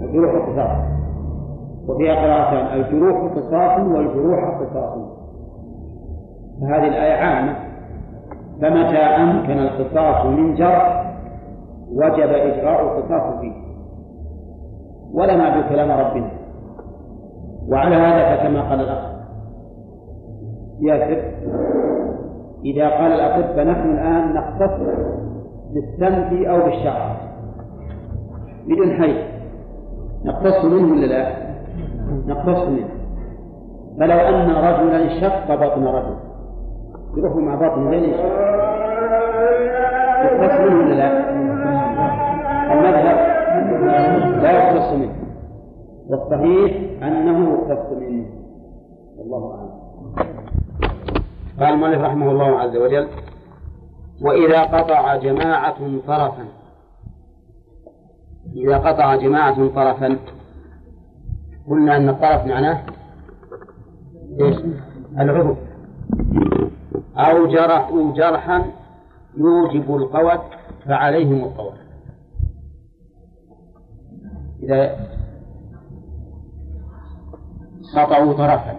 [0.00, 0.86] والجروح قصاص
[1.88, 4.98] وفيها قراءتان الجروح قصاص والجروح قصاص.
[6.60, 7.56] فهذه الآية عامة.
[8.62, 11.14] فمتى أمكن القصاص من جرح
[11.92, 13.55] وجب إجراء القصاص فيه.
[15.14, 16.30] ولا نعبد كلام ربنا.
[17.68, 19.10] وعلى هذا فكما قال الأخ
[20.80, 21.22] ياسر
[22.64, 24.80] إذا قال الأخ فنحن الآن نختص
[25.74, 27.16] بالسمت أو بالشعر.
[28.66, 29.16] بدون حيث
[30.24, 31.32] نقتص منه ولا لا؟
[32.26, 32.88] نقتص منه.
[34.00, 36.16] فلو أن رجلا شق بطن رجل.
[37.16, 38.04] يروح مع بطن زين
[40.24, 41.30] يقتص منه ولا لا؟
[42.72, 43.25] المذهب
[44.42, 45.16] لا يقتص منه.
[46.08, 48.26] والصحيح أنه يقتص منه.
[49.18, 49.76] والله أعلم.
[51.60, 53.08] قال المؤلف رحمه الله عز وجل
[54.22, 56.44] وإذا قطع جماعة طرفا.
[58.54, 60.18] إذا قطع جماعة طرفا
[61.68, 62.82] قلنا أن الطرف معناه
[64.40, 64.56] إيش؟
[65.20, 65.54] العضو.
[67.16, 68.62] أو جرحوا جرحا
[69.36, 70.40] يوجب القوت
[70.86, 71.85] فعليهم القوت.
[74.62, 74.96] إذا
[77.94, 78.76] قطعوا طرفا.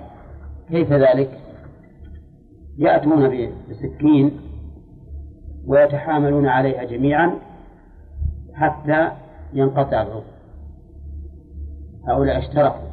[0.70, 1.40] كيف ذلك؟
[2.78, 4.32] يأتون بسكين
[5.68, 7.34] ويتحاملون عليها جميعا
[8.54, 9.12] حتى
[9.54, 10.24] ينقطع العضو
[12.08, 12.88] هؤلاء اشتركوا.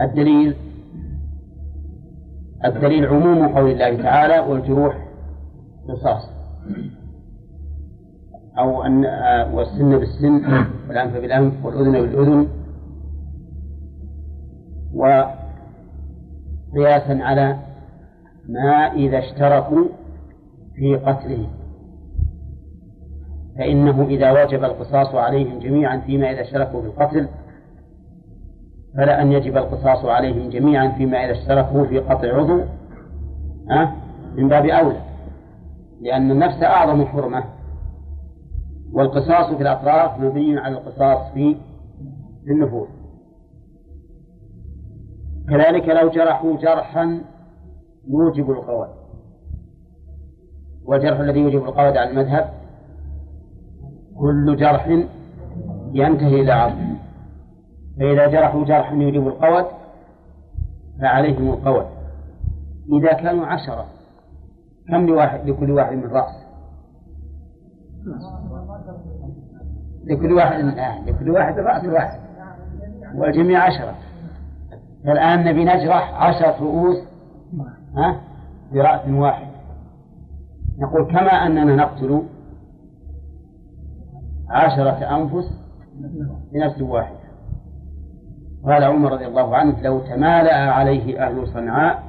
[0.00, 0.56] الدليل
[2.64, 5.08] الدليل عموم قول الله تعالى والجروح
[5.88, 6.30] قصاص.
[8.58, 9.04] أو أن
[9.52, 10.42] والسن بالسن
[10.88, 12.48] والأنف بالأنف والأذن بالأذن.
[16.72, 17.58] وقياسا على
[18.48, 19.84] ما إذا اشتركوا
[20.74, 21.46] في قتله.
[23.58, 27.28] فإنه إذا وجب القصاص عليهم جميعا فيما إذا اشتركوا في القتل
[28.96, 32.60] فلا أن يجب القصاص عليهم جميعا فيما إذا اشتركوا في قطع عضو
[33.70, 33.92] أه؟
[34.36, 35.00] من باب أولى.
[36.00, 37.44] لأن النفس أعظم حرمة.
[38.94, 41.56] والقصاص في الأطراف مبني على القصاص في
[42.48, 42.88] النفوس.
[45.48, 47.20] كذلك لو جرحوا جرحا
[48.08, 48.88] يوجب القود
[50.84, 52.50] والجرح الذي يوجب القود على المذهب
[54.18, 54.86] كل جرح
[55.92, 56.96] ينتهي إلى عظم
[57.98, 59.64] فإذا جرحوا جرحا يوجب القود
[61.00, 61.86] فعليهم القود
[62.92, 63.86] إذا كانوا عشرة
[64.88, 66.43] كم لواحد لكل واحد من رأس؟
[70.04, 72.20] لكل واحد الآن لكل واحد رأس واحد
[73.14, 73.94] والجميع عشرة.
[75.04, 76.96] فالآن نبي نجرح عشرة رؤوس
[77.96, 78.20] ها
[78.72, 79.46] برأس واحد.
[80.78, 82.22] نقول كما أننا نقتل
[84.50, 85.60] عشرة أنفس
[86.52, 87.14] بنفس واحد
[88.64, 92.02] قال عمر رضي الله عنه لو تمالأ عليه أهل صنعاء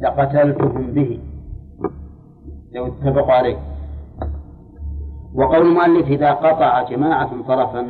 [0.00, 1.20] لقتلتهم به.
[2.72, 3.56] لو اتفقوا عليه.
[5.34, 7.86] وقول المؤلف إذا قطع جماعة طرفا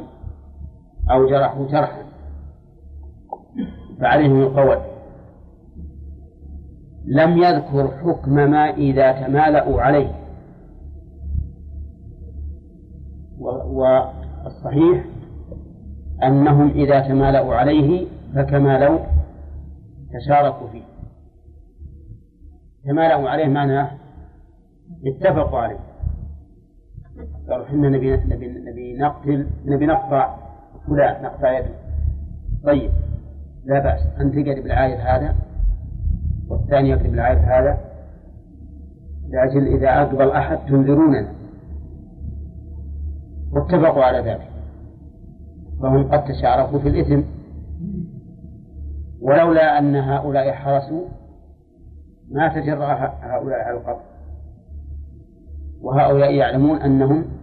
[1.10, 2.02] أو جرحوا جرحا
[4.00, 4.78] فعليهم القول.
[7.04, 10.14] لم يذكر حكم ما إذا تمالأوا عليه.
[13.66, 15.04] والصحيح
[16.22, 18.98] أنهم إذا تمالأوا عليه فكما لو
[20.14, 20.84] تشاركوا فيه.
[22.84, 23.90] تمالأوا عليه معناه
[25.06, 25.78] اتفقوا عليه.
[27.50, 30.34] قالوا إحنا نبي نبي نبي نقتل نبي نقطع
[30.86, 31.70] فلان نقطع يده.
[32.64, 32.90] طيب
[33.64, 34.00] لا بأس.
[34.20, 35.34] أنت تقرب العائد هذا
[36.48, 37.78] والثاني يقرب العائد هذا
[39.28, 41.28] لأجل إذا أقبل أحد تنذروننا
[43.52, 44.48] واتفقوا على ذلك.
[45.82, 47.22] فهم قد تشاركوا في الإثم.
[49.20, 51.04] ولولا أن هؤلاء حرسوا
[52.30, 54.04] ما تجرأ هؤلاء على القتل.
[55.82, 57.37] وهؤلاء يعلمون أنهم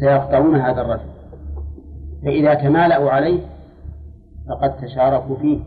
[0.00, 1.08] سيقطعون هذا الرجل.
[2.24, 3.40] فإذا تمالأوا عليه
[4.48, 5.60] فقد تشاركوا فيه.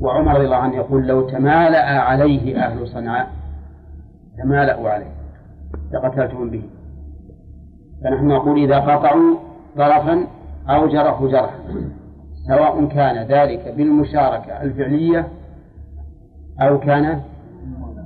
[0.00, 3.28] وعمر رضي الله عنه يقول لو تمالأ عليه أهل صنعاء
[4.38, 5.12] تمالأوا عليه
[5.92, 6.62] لقتلتهم به.
[8.04, 9.36] فنحن نقول إذا قطعوا
[9.76, 10.26] طرفا
[10.68, 11.58] أو جرحوا جرحا
[12.48, 15.28] سواء كان ذلك بالمشاركة الفعلية
[16.60, 17.20] أو كان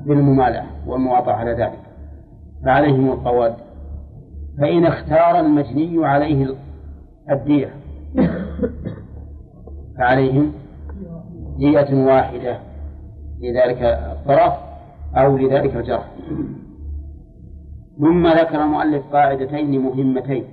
[0.07, 1.79] بالممالأة والمواطأة على ذلك.
[2.65, 3.55] فعليهم القواد
[4.59, 6.57] فإن اختار المجني عليه
[7.31, 7.75] الدية.
[9.99, 10.53] فعليهم
[11.59, 12.59] دية واحدة
[13.41, 14.53] لذلك الطرف
[15.17, 16.11] أو لذلك الجرح.
[17.99, 20.45] ثم ذكر المؤلف قاعدتين مهمتين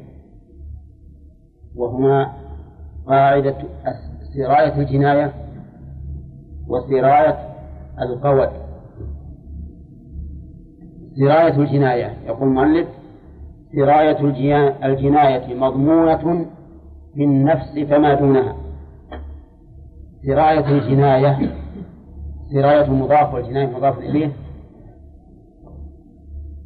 [1.75, 2.33] وهما
[3.07, 3.55] قاعدة
[4.35, 5.33] سراية الجناية
[6.67, 7.37] وسراية
[8.01, 8.49] القود
[11.19, 12.87] سراية الجناية يقول المؤلف
[13.75, 14.19] سراية
[14.85, 16.45] الجناية مضمونة
[17.13, 18.55] في النفس فما دونها.
[20.25, 21.51] سراية الجناية
[22.53, 24.31] سراية مضاف والجناية مضاف إليه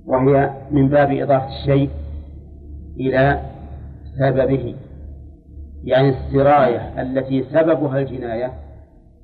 [0.05, 1.89] وهي من باب إضافة الشيء
[2.99, 3.41] إلى
[4.19, 4.75] سببه.
[5.83, 8.53] يعني السراية التي سببها الجناية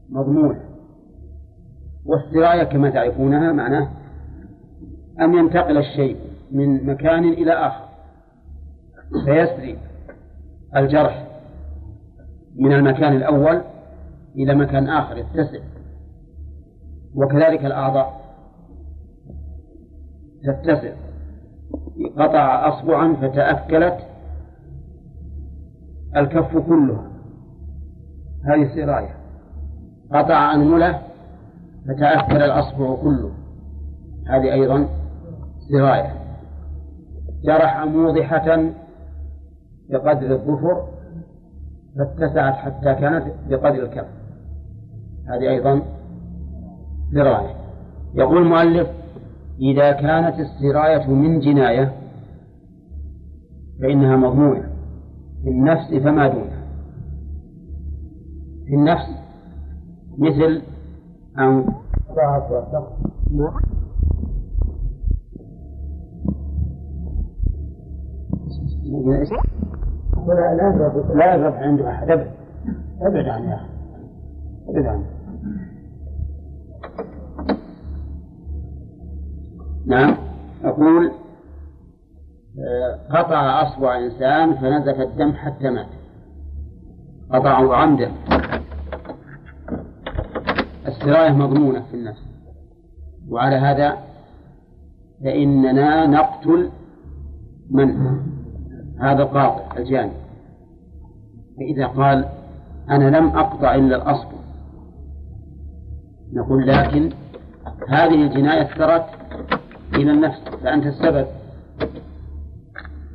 [0.09, 0.59] مضمونة.
[2.05, 3.89] والسراية كما تعرفونها معناه
[5.21, 6.15] أن ينتقل الشيء
[6.51, 7.85] من مكان إلى آخر.
[9.25, 9.77] فيسري
[10.75, 11.27] الجرح
[12.55, 13.61] من المكان الأول
[14.35, 15.59] إلى مكان آخر يتسع.
[17.15, 18.21] وكذلك الأعضاء
[20.43, 20.93] تتسع.
[22.17, 23.97] قطع أصبعا فتأكلت
[26.17, 27.11] الكف كلها
[28.45, 29.15] هذه سراية
[30.13, 31.01] قطع أنملة
[31.87, 33.31] فتأكل الأصبع كله.
[34.27, 34.87] هذه أيضا
[35.71, 36.20] سراية
[37.43, 38.71] جرح موضحة
[39.89, 40.87] بقدر الظفر
[41.97, 44.07] فاتسعت حتى كانت بقدر الكف.
[45.27, 45.81] هذه أيضا
[47.13, 47.55] سراية
[48.13, 48.87] يقول المؤلف
[49.59, 51.91] إذا كانت السراية من جناية
[53.81, 54.71] فإنها مضمونة.
[55.43, 56.61] في النفس فما دونها.
[58.65, 59.07] في النفس
[60.17, 60.61] مثل
[61.37, 61.65] أن
[70.27, 72.31] لا لا لا يضرب عنده أحد أبدا
[73.01, 73.69] ابعد عنه يا أخي
[74.69, 75.05] ابعد عنه
[79.85, 80.15] نعم.
[80.63, 81.11] أقول
[83.09, 85.87] قطع أصبع إنسان فنزف الدم حتى مات.
[87.31, 88.11] قطعه عمدا
[90.87, 92.23] السراية مضمونة في النفس.
[93.29, 93.97] وعلى هذا
[95.23, 96.69] فإننا نقتل
[97.71, 98.21] من؟
[99.01, 100.11] هذا القاطع الجاني.
[101.57, 102.25] فإذا قال
[102.89, 104.41] أنا لم أقطع إلا الأصبع
[106.33, 107.09] نقول لكن
[107.89, 109.05] هذه الجناية اثرت
[109.95, 111.25] إلى النفس فأنت السبب.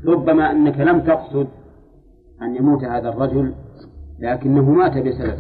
[0.07, 1.47] ربما أنك لم تقصد
[2.43, 3.55] أن يموت هذا الرجل
[4.19, 5.39] لكنه مات بسبب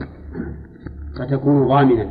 [1.19, 2.09] فتكون ضامنا.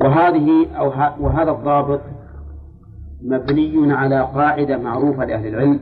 [0.00, 0.86] وهذه أو
[1.20, 2.00] وهذا الضابط
[3.22, 5.80] مبني على قاعدة معروفة لأهل العلم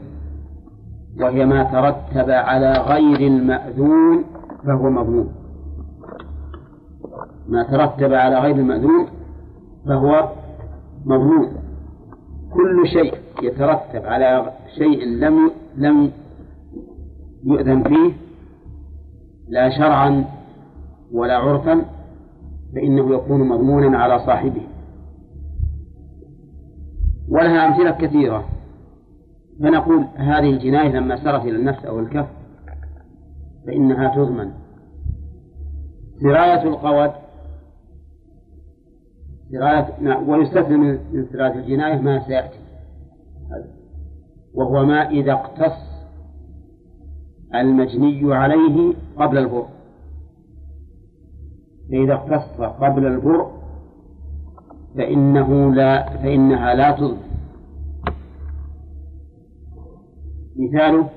[1.20, 4.24] وهي ما ترتب على غير المأذون
[4.66, 5.32] فهو مضمون
[7.48, 9.06] ما ترتب على غير المأذون
[9.86, 10.28] فهو
[11.04, 11.48] مضمون
[12.52, 16.10] كل شيء يترتب على شيء لم لم
[17.44, 18.12] يؤذن فيه
[19.48, 20.24] لا شرعا
[21.12, 21.84] ولا عرفا
[22.74, 24.62] فإنه يكون مضمونا على صاحبه.
[27.28, 28.44] ولها أمثلة كثيرة.
[29.62, 32.28] فنقول هذه الجناية لما سرت إلى النفس أو الكف
[33.66, 34.50] فإنها تضمن.
[36.22, 37.10] سراية القود
[39.52, 42.58] سراية ويستثنى من سراية الجناية ما سيأتي.
[44.54, 45.88] وهو ما إذا اقتص
[47.54, 49.66] المجني عليه قبل البر.
[51.90, 53.50] فإذا اقتص قبل البر
[54.96, 57.27] فإنه لا فإنها لا تظلم
[60.58, 61.08] مثاله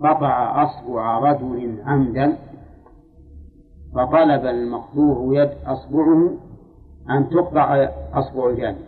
[0.00, 2.36] قطع أصبع رجل عمدا
[3.94, 6.30] فطلب المقطوع يد أصبعه
[7.10, 8.78] أن تقطع أصبع الجانب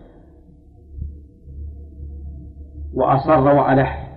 [2.94, 4.10] وأصر وألح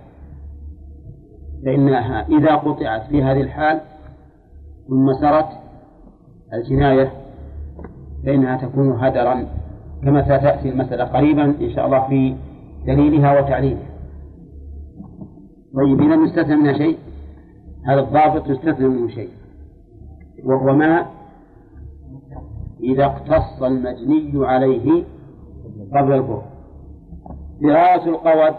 [1.64, 3.80] فإنها إذا قطعت في هذه الحال
[4.88, 5.48] ثم سرت
[6.52, 7.12] الجناية
[8.26, 9.46] فإنها تكون هدرا
[10.02, 12.36] كما ستأتي المسألة قريبا إن شاء الله في
[12.86, 13.97] دليلها وتعليلها.
[15.78, 16.98] طيب إذا يستثنى منها شيء؟
[17.86, 19.30] هذا الضابط يستثنى منه شيء.
[20.44, 21.06] وهو ما
[22.82, 25.04] إذا اقتص المجني عليه
[25.96, 26.42] قبل الكفر.
[27.60, 28.54] دراية القود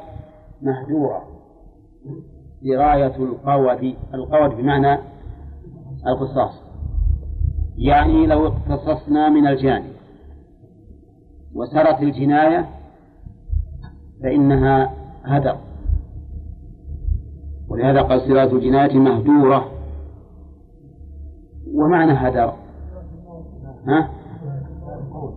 [0.61, 1.21] مهجورة
[2.61, 4.99] دراية القود القود بمعنى
[6.07, 6.61] القصاص.
[7.77, 9.93] يعني لو اقتصصنا من الجانب
[11.55, 12.69] وسرت الجناية
[14.23, 14.93] فإنها
[15.23, 15.68] هدر.
[17.69, 19.71] ولهذا قال سراية الجناية مهجورة.
[21.73, 22.53] ومعنى هدر
[23.87, 24.09] ها؟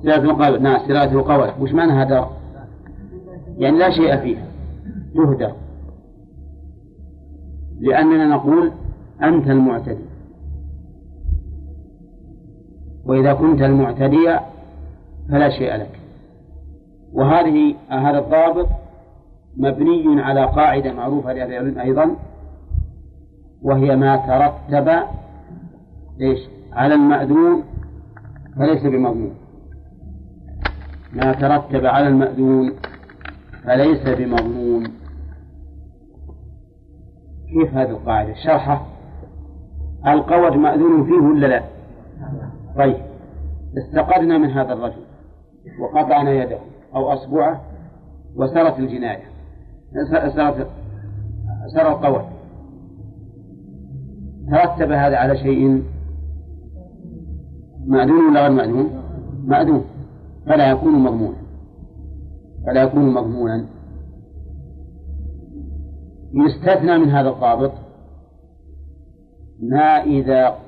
[0.02, 2.26] سراية القول نعم سراية القول وش معنى هدر؟
[3.58, 4.46] يعني لا شيء فيها
[5.14, 5.52] تهدر
[7.80, 8.72] لأننا نقول
[9.22, 10.04] أنت المعتدي.
[13.06, 14.38] وإذا كنت المعتدي
[15.28, 16.00] فلا شيء لك.
[17.12, 18.68] وهذه هذا الضابط
[19.56, 22.16] مبني على قاعدة معروفة لأهل العلم أيضا
[23.62, 25.02] وهي ما ترتب
[26.18, 26.38] ليش
[26.72, 27.64] على المأذون
[28.56, 29.34] فليس بمضمون.
[31.12, 32.72] ما ترتب على المأذون
[33.64, 34.84] فليس بمضمون.
[37.48, 38.86] كيف هذه القاعدة؟ شرحه
[40.06, 41.62] القود مأذون فيه ولا لا؟
[42.76, 42.96] طيب
[43.78, 45.02] استقدنا من هذا الرجل
[45.80, 46.58] وقطعنا يده
[46.94, 47.60] أو أصبعه
[48.36, 49.31] وسرت الجناية.
[49.92, 50.66] سرت
[51.74, 52.22] سر القول
[54.50, 55.82] ترتب هذا على شيء
[57.86, 58.90] مأذون ولا غير مأذون؟
[59.44, 59.84] مأذون.
[60.46, 61.36] فلا يكون مضمونا.
[62.66, 63.66] فلا يكون مضمونا.
[66.34, 67.72] يستثنى من هذا الضابط
[69.62, 70.58] ما إذا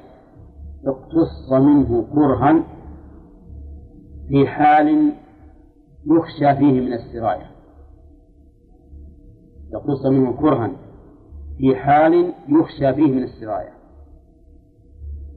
[0.87, 2.65] اقتص منه كرها
[4.29, 5.13] في حال
[6.07, 7.54] يخشى فيه من السراية
[9.73, 10.71] يقتص منه كرها
[11.59, 13.75] في حال يخشى فيه من السراية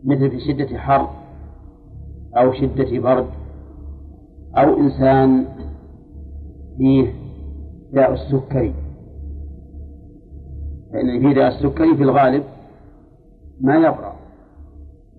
[0.04, 1.10] مثل في شدة حر
[2.38, 3.30] أو شدة برد
[4.58, 5.46] أو إنسان
[6.78, 7.14] فيه
[7.94, 8.74] داء السكري
[10.94, 12.44] فإن فيه داء السكري في الغالب
[13.62, 14.16] ما يبرأ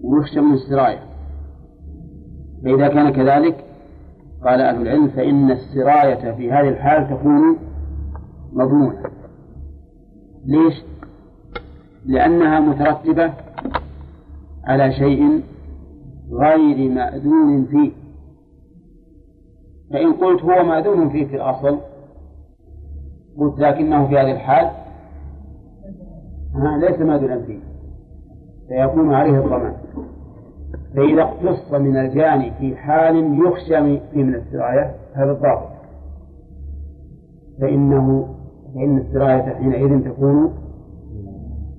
[0.02, 1.02] ويخشى من السراية
[2.64, 3.64] فإذا كان كذلك
[4.44, 7.56] قال أهل العلم فإن السراية في هذه الحال تكون
[8.52, 9.02] مضمونة
[10.46, 10.84] ليش؟
[12.06, 13.32] لأنها مترتبة
[14.64, 15.42] على شيء
[16.32, 17.92] غير مأذون فيه.
[19.90, 21.78] فإن قلت هو مأذون فيه في الأصل
[23.38, 24.70] قلت لكنه في هذه الحال
[26.80, 27.58] ليس مأذونا فيه.
[28.68, 29.74] فيكون عليه الضمان.
[30.96, 35.68] فإذا اقتص من الجاني في حال يخشى فيه من السراية هذا الضابط.
[37.60, 38.34] فإنه
[38.74, 40.52] فإن السراية حينئذ تكون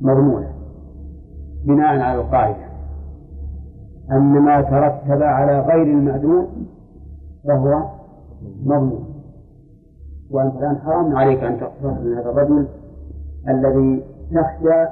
[0.02, 0.52] مضمونة
[1.66, 2.70] بناء على القاعدة.
[4.12, 6.48] أن ما ترتب على غير المأذون
[7.48, 7.84] فهو
[8.64, 9.06] مضمون
[10.32, 12.68] وأنت الآن حرام عليك أن تقتص من هذا الرجل
[13.48, 14.84] الذي تخشى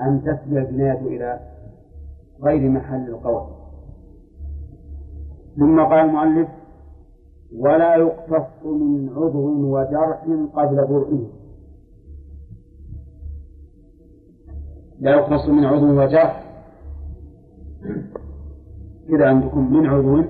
[0.00, 1.40] أن تسري الجناية إلى
[2.42, 3.42] غير محل القول.
[5.58, 6.48] ثم قال المؤلف
[7.56, 10.22] ولا يقتص من عضو وجرح
[10.54, 11.26] قبل برئه
[15.00, 16.44] لا يقتص من عضو وجرح
[19.08, 20.22] كذا عندكم من عضو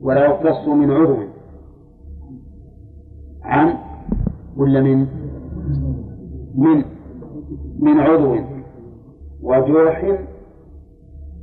[0.00, 1.16] ولا يقتص من عضو.
[3.42, 3.74] عن
[4.56, 5.06] ولا من؟
[6.54, 6.84] من.
[7.78, 8.36] من عضو
[9.42, 10.18] وجرح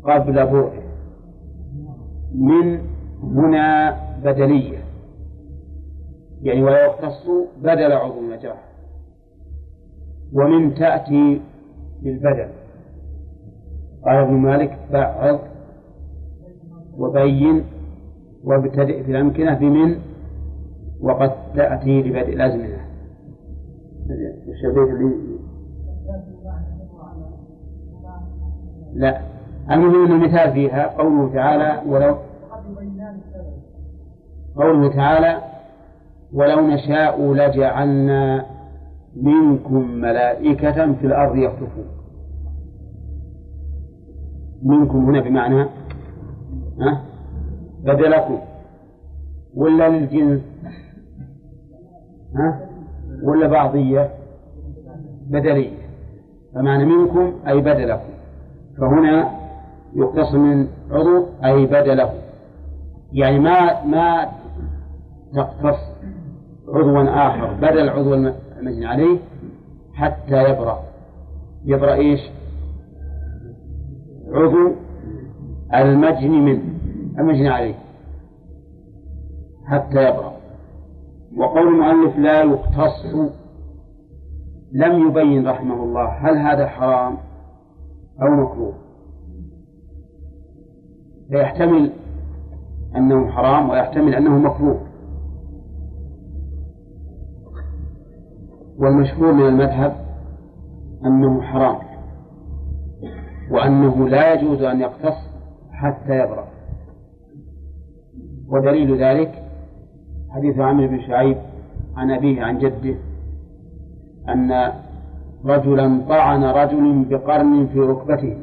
[0.03, 0.73] قبل برء
[2.35, 2.79] من
[3.23, 4.77] هنا بدلية.
[6.41, 8.63] يعني ولا يختص بدل عضو وجرح
[10.33, 11.41] ومن تأتي
[12.03, 12.47] بالبدل.
[14.05, 15.39] قال ابن مالك بعض
[16.97, 17.63] وبين
[18.43, 19.95] وابتدئ في الأمكنة بمن
[21.01, 22.85] وقد تأتي لبدء الأزمنة.
[28.93, 29.21] لا.
[29.71, 32.15] المهم المثال فيها قوله تعالى ولو
[34.55, 35.41] قوله تعالى
[36.33, 38.45] ولو نشاء لجعلنا
[39.15, 41.85] منكم ملائكة في الأرض يخلفون.
[44.63, 45.61] منكم هنا بمعنى
[46.79, 47.01] ها؟
[47.83, 48.39] بدلكم.
[49.55, 50.41] ولا الجنس؟
[52.35, 52.59] ها؟
[53.23, 54.09] ولا بعضية؟
[55.29, 55.77] بدلية.
[56.55, 58.11] فمعنى منكم أي بدلكم.
[58.77, 59.31] فهنا
[59.95, 62.13] يقتص من عضو أي بدله
[63.13, 64.27] يعني ما ما
[65.33, 65.79] تقتص
[66.67, 69.19] عضوا آخر بدل عضو المجني عليه
[69.93, 70.83] حتى يبرأ.
[71.65, 72.19] يبرأ إيش؟
[74.31, 74.71] عضو
[75.73, 76.63] المجني منه
[77.19, 77.75] المجني عليه
[79.65, 80.33] حتى يبرأ.
[81.37, 83.05] وقول المؤلف لا يقتص
[84.71, 87.17] لم يبين رحمه الله هل هذا حرام
[88.21, 88.73] أو مكروه.
[91.29, 91.91] فيحتمل
[92.95, 94.90] أنه حرام ويحتمل أنه مكروه.
[98.77, 99.95] والمشهور من المذهب
[101.05, 101.77] أنه حرام
[103.51, 105.17] وأنه لا يجوز أن يقتص
[105.71, 106.47] حتى يبرأ.
[108.47, 109.43] ودليل ذلك
[110.29, 111.37] حديث عمرو بن شعيب
[111.95, 112.95] عن أبيه عن جده
[114.29, 114.71] أن
[115.45, 118.37] رجلا طعن رجل بقرن في ركبته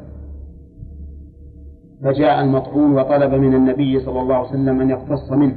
[2.03, 5.55] فجاء المطعون وطلب من النبي صلى الله عليه وسلم أن يقتص منه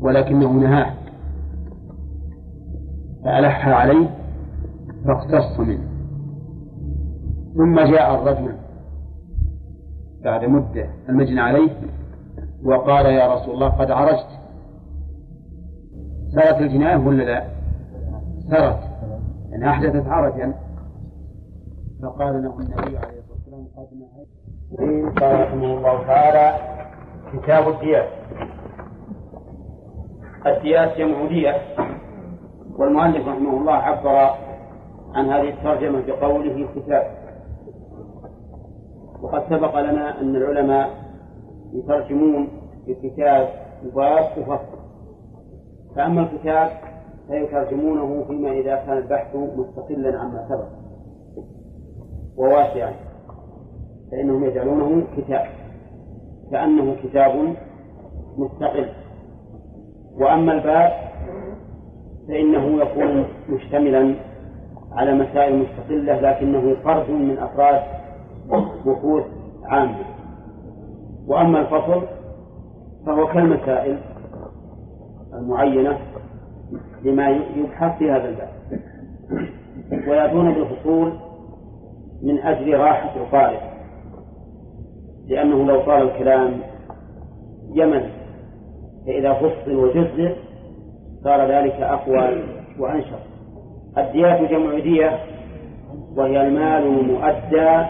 [0.00, 0.94] ولكنه نهاه.
[3.24, 4.10] فألح عليه
[5.06, 5.88] فاقتص منه.
[7.56, 8.54] ثم جاء الرجل
[10.24, 11.70] بعد مدة المجنى عليه
[12.64, 14.28] وقال يا رسول الله قد عرجت.
[16.34, 17.44] سرت الجناية ولا لا؟
[18.50, 18.80] سرت.
[19.50, 20.54] يعني أحدثت عرجا.
[22.02, 24.28] فقال له النبي عليه الصلاة والسلام قد نهيت.
[25.18, 26.58] قال رحمه الله تعالى
[27.32, 28.08] كتاب الديات
[30.46, 31.24] الديات جمع
[32.78, 34.34] والمؤلف رحمه الله عبر
[35.14, 37.02] عن هذه الترجمة بقوله كتاب
[39.22, 40.90] وقد سبق لنا أن العلماء
[41.72, 42.48] يترجمون
[42.88, 43.48] الكتاب
[43.84, 44.78] مبارك وفصل.
[45.96, 46.70] فأما الكتاب
[47.28, 50.68] فيترجمونه فيما إذا كان البحث مستقلا عما سبق.
[52.36, 52.92] وواسعا.
[54.10, 55.46] فإنهم يجعلونه كتاب.
[56.50, 57.54] كأنه كتاب
[58.36, 58.88] مستقل.
[60.20, 60.92] وأما الباب
[62.28, 64.14] فإنه يكون مشتملا
[64.92, 67.80] على مسائل مستقلة لكنه فرد من أفراد
[68.86, 69.24] بحوث
[69.64, 70.04] عامة.
[71.26, 72.02] وأما الفصل
[73.06, 73.98] فهو كالمسائل
[75.34, 75.98] المعينة
[77.04, 78.54] لما يبحث في هذا الباب.
[80.08, 81.12] ويأتون بالفصول
[82.22, 83.60] من أجل راحة القارئ
[85.26, 86.60] لأنه لو طال الكلام
[87.74, 88.10] يمل
[89.06, 90.36] فإذا فصل وجزء
[91.24, 92.42] صار ذلك أقوى
[92.78, 93.20] وأنشط.
[93.98, 95.18] الديات جمع دية
[96.16, 97.86] وهي المال المؤدى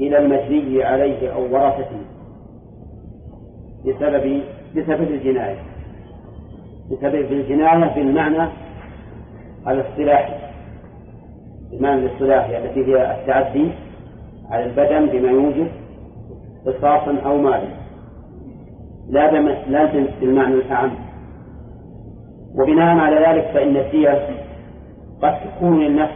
[0.00, 2.00] إلى المجني عليه أو ورثته
[3.86, 4.42] بسبب
[4.76, 5.58] بسبب الجناية.
[6.90, 8.48] بسبب الجناية بالمعنى
[9.68, 10.34] الاصطلاحي.
[11.72, 13.70] المعنى الاصطلاحي التي هي التعدي
[14.50, 15.68] على البدن بما يوجب
[16.66, 17.68] قصاصا أو مالا.
[19.08, 19.30] لا
[19.66, 19.84] لا
[20.20, 21.07] بالمعنى الأعم.
[22.58, 24.28] وبناء على ذلك فإن الدية
[25.22, 26.14] قد تكون للنفس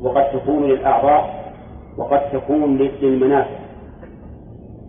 [0.00, 1.52] وقد تكون للأعضاء
[1.98, 3.58] وقد تكون للمنافع.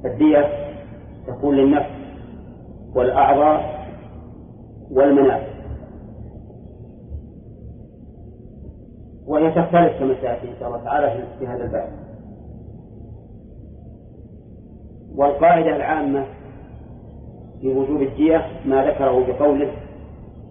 [0.06, 0.50] الدية
[1.28, 1.90] تكون للنفس
[2.96, 3.86] والأعضاء
[4.92, 5.52] والمنافع.
[9.28, 11.90] وهي تختلف كما سيأتي إن شاء الله تعالى في هذا الباب.
[15.16, 16.26] والقاعدة العامة
[17.62, 19.72] في وجوب الدية ما ذكره بقوله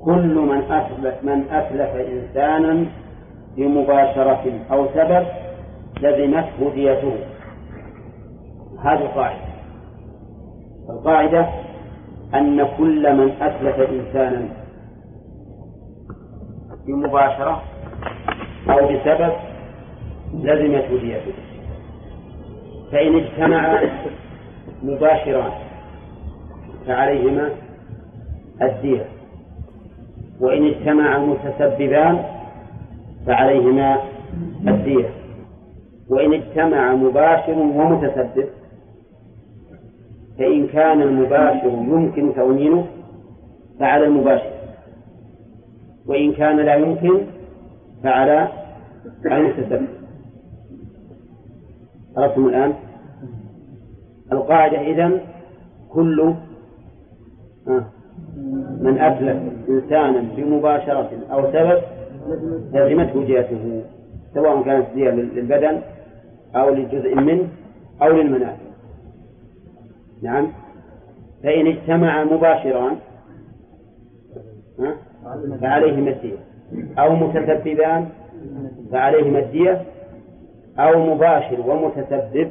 [0.04, 2.86] كل من أتلف من أتلف إنسانا
[3.56, 5.26] بمباشرة أو سبب
[6.00, 7.14] لزمته ديته.
[8.84, 9.50] هذه القاعدة.
[10.90, 11.48] القاعدة
[12.34, 14.48] أن كل من أتلف إنسانا
[16.86, 17.62] بمباشرة
[18.70, 19.32] أو بسبب
[20.34, 21.32] لزمته ديته.
[22.92, 23.82] فإن اجتمع
[24.82, 25.52] مباشران
[26.86, 27.50] فعليهما
[28.62, 29.19] الدية.
[30.40, 32.24] وإن اجتمع متسببان
[33.26, 34.02] فعليهما
[34.68, 35.10] الدية.
[36.10, 38.48] وإن اجتمع مباشر ومتسبب
[40.38, 42.86] فإن كان المباشر يمكن تونينه
[43.78, 44.50] فعلى المباشر.
[46.06, 47.20] وإن كان لا يمكن
[48.02, 48.48] فعلى
[49.24, 49.86] المتسبب.
[52.16, 52.74] عرفتم الآن؟
[54.32, 55.20] القاعدة إذن
[55.90, 56.34] كل
[58.80, 61.80] من أتلف إنسانا بمباشرة أو سبب
[62.72, 63.82] لزمته جهته
[64.34, 65.80] سواء كانت دية للبدن
[66.56, 67.48] أو لجزء منه
[68.02, 68.70] أو للمنافع.
[70.22, 70.48] نعم.
[71.42, 72.96] فإن اجتمع مباشران
[75.60, 76.36] فعليهما الدية
[76.98, 78.08] أو متسببان
[78.92, 79.82] فعليهما الدية
[80.78, 82.48] أو مباشر ومتسبب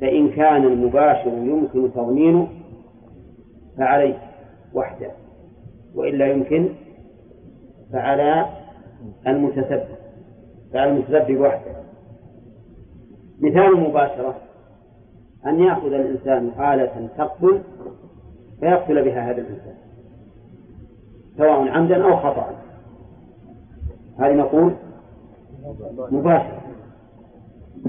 [0.00, 2.48] فإن كان المباشر يمكن تضمينه
[3.78, 4.29] فعليه.
[4.74, 5.10] وحده.
[5.94, 6.68] وإلا يمكن
[7.92, 8.46] فعلى
[9.26, 9.88] المتسبب
[10.72, 11.80] فعلى المتسبب وحده.
[13.40, 14.34] مثال المباشرة
[15.46, 17.60] أن يأخذ الإنسان آلة تقتل
[18.60, 19.74] فيقتل بها هذا الإنسان
[21.36, 22.54] سواء عمدا أو خطأ.
[24.18, 24.74] هذه نقول
[26.10, 26.60] مباشرة.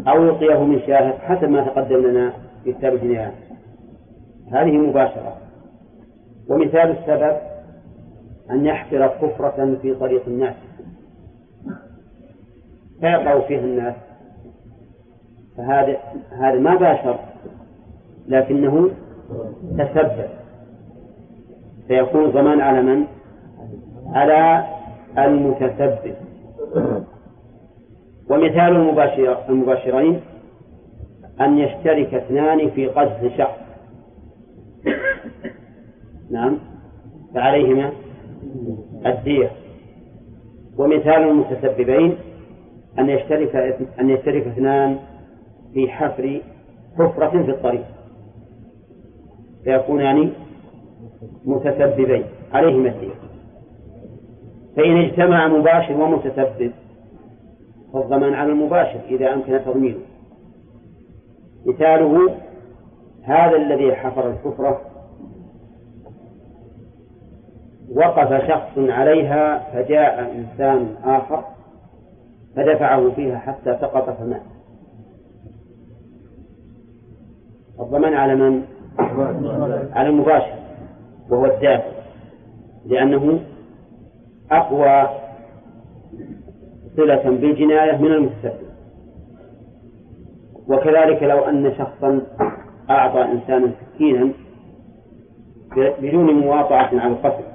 [0.07, 2.93] أو يعطيه من شاهد حسب ما تقدم لنا في كتاب
[4.51, 5.38] هذه مباشرة.
[6.52, 7.38] ومثال السبب
[8.52, 10.56] أن يحفر كفرة في طريق الناس.
[12.99, 13.95] فيقع فيها الناس.
[15.58, 15.97] فهذا
[16.32, 17.20] هذا ما باشر
[18.28, 18.89] لكنه
[19.78, 20.30] تسبب.
[21.88, 23.06] فيكون ضمان على من؟
[24.14, 24.68] على
[25.18, 26.16] المتسبب.
[28.30, 30.22] ومثال المباشر المباشرين
[31.41, 33.61] أن يشترك اثنان في قذف شخص
[36.32, 36.57] نعم.
[37.34, 37.91] فعليهما
[39.05, 39.51] الدية.
[40.77, 42.15] ومثال المتسببين
[42.99, 43.55] أن يشترك
[43.99, 44.97] أن يشترك اثنان
[45.73, 46.41] في حفر
[46.97, 47.86] حفرة في الطريق.
[49.63, 50.32] فيكونان
[51.45, 52.23] متسببين.
[52.53, 53.13] عليهما الدية.
[54.75, 56.71] فإن اجتمع مباشر ومتسبب
[57.93, 59.99] فالضمان على المباشر إذا أمكن تضمينه.
[61.65, 62.29] مثاله
[63.23, 64.91] هذا الذي حفر الحفرة
[67.96, 71.44] وقف شخص عليها فجاء إنسان آخر
[72.56, 74.42] فدفعه فيها حتى سقط فمات.
[77.80, 78.64] الضمان على من؟
[79.94, 80.54] على المباشر
[81.30, 81.92] وهو الدافع
[82.86, 83.39] لأنه
[84.52, 85.10] أقوى
[86.98, 88.72] صلة بالجناية من المتسبب
[90.68, 92.22] وكذلك لو أن شخصا
[92.89, 94.32] أعطى إنسانا سكينا
[95.78, 97.51] بدون مواطعة على القتل.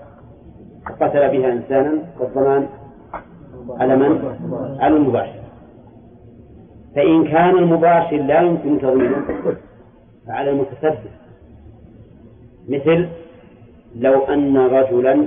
[1.01, 2.67] قتل بها إنسانا فالضمان
[3.71, 4.37] على من؟
[4.81, 5.41] على المباشر.
[6.95, 9.17] فإن كان المباشر لا يمكن تضمينه
[10.27, 11.11] فعلى المتسبب.
[12.69, 13.09] مثل
[13.97, 15.27] لو أن رجلا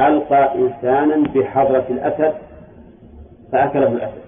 [0.00, 2.34] ألقى إنسانا بحضرة الأسد
[3.52, 4.20] فأكله الأسد.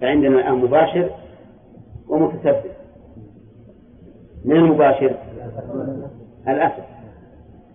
[0.00, 1.10] فعندنا الآن مباشر
[2.08, 2.70] ومتسبب.
[4.44, 5.14] من المباشر؟
[6.48, 6.93] الأسد.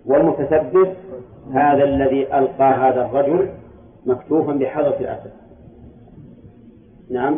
[0.09, 0.87] والمتسبب
[1.53, 3.49] هذا الذي ألقى هذا الرجل
[4.05, 5.31] مكتوفا بحضرة الأسد
[7.11, 7.37] نعم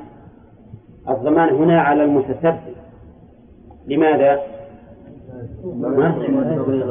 [1.10, 2.76] الضمان هنا على المتسبب
[3.88, 4.40] لماذا؟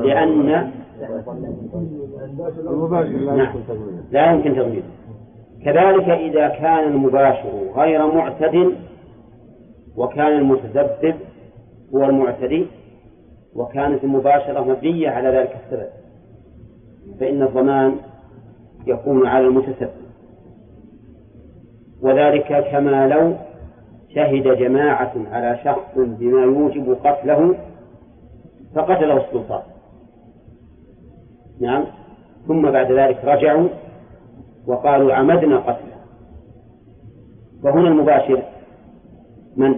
[0.04, 0.70] لأن نعم.
[4.12, 4.82] لا يمكن تضمينه
[5.64, 8.74] كذلك إذا كان المباشر غير معتد
[9.96, 11.14] وكان المتسبب
[11.94, 12.66] هو المعتدي
[13.56, 15.88] وكانت المباشرة مبنية على ذلك السبب
[17.20, 17.96] فإن الضمان
[18.86, 19.90] يكون على المتسبب.
[22.02, 23.34] وذلك كما لو
[24.14, 27.54] شهد جماعة على شخص بما يوجب قتله
[28.74, 29.62] فقتله السلطان.
[31.60, 31.84] نعم.
[32.48, 33.68] ثم بعد ذلك رجعوا
[34.66, 35.96] وقالوا عمدنا قتله.
[37.62, 38.42] وهنا المباشر
[39.56, 39.74] من؟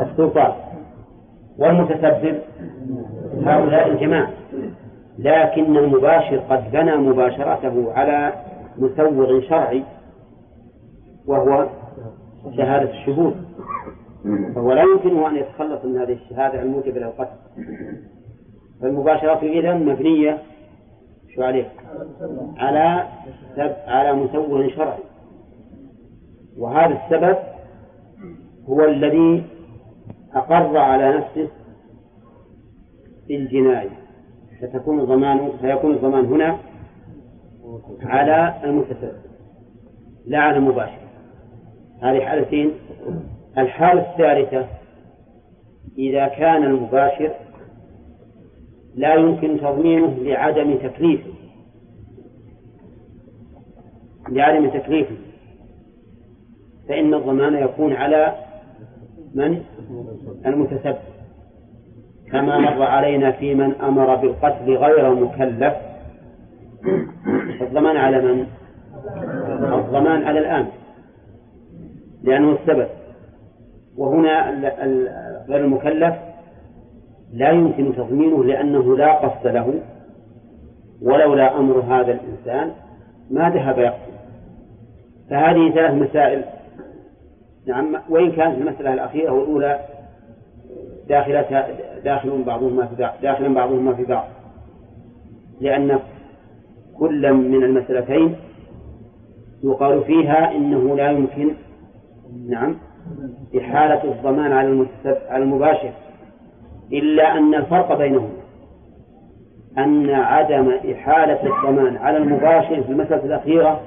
[0.00, 0.52] السلطان.
[1.58, 2.38] والمتسبب
[3.44, 4.30] هؤلاء الجماعة
[5.18, 8.32] لكن المباشر قد بنى مباشرته على
[8.78, 9.82] مسوغ شرعي
[11.26, 11.68] وهو
[12.56, 13.34] شهادة الشهود.
[14.54, 17.36] فهو لا يمكنه أن يتخلص من هذه الشهادة الموجبة للقتل.
[18.80, 20.38] فالمباشرة إذا مبنية
[21.34, 21.68] شو عليه؟
[22.56, 23.06] على
[23.86, 25.02] على مسوغ شرعي.
[26.58, 27.36] وهذا السبب
[28.68, 29.44] هو الذي
[30.34, 31.48] أقر على نفسه
[33.28, 33.90] بالجناية
[34.60, 36.58] فتكون الضمان فيكون الضمان هنا
[38.02, 39.24] على المتسبب
[40.26, 40.98] لا على المباشر.
[42.02, 42.70] هذه حالتين
[43.58, 44.68] الحالة الثالثة
[45.98, 47.34] إذا كان المباشر
[48.94, 51.30] لا يمكن تضمينه لعدم تكليفه.
[54.28, 55.16] لعدم تكليفه.
[56.88, 58.34] فإن الضمان يكون على
[59.34, 59.62] من؟
[60.46, 61.13] المتسبب
[62.34, 65.74] كما مر علينا في من أمر بالقتل غير مكلف.
[67.60, 68.46] الضمان على من؟
[69.72, 70.66] الضمان على الآن.
[72.22, 72.86] لأنه السبب.
[73.96, 74.50] وهنا
[75.48, 76.14] غير المكلف
[77.32, 79.74] لا يمكن تضمينه لأنه لا قصد له.
[81.02, 82.70] ولولا أمر هذا الإنسان
[83.30, 84.14] ما ذهب يقتل.
[85.30, 86.44] فهذه ثلاث مسائل.
[87.66, 89.80] نعم وإن كانت المسألة الأخيرة والأولى
[91.08, 91.66] داخلة
[92.04, 94.24] داخل بعضهما في بعض داخلا بعضهما في بعض.
[95.60, 95.98] لأن
[96.98, 98.36] كل من المسألتين
[99.64, 101.50] يقال فيها إنه لا يمكن
[102.48, 102.76] نعم
[103.58, 105.92] إحالة الضمان على على المباشر
[106.92, 108.44] إلا أن الفرق بينهما.
[109.78, 113.80] أن عدم إحالة الضمان على المباشر في المسألة الأخيرة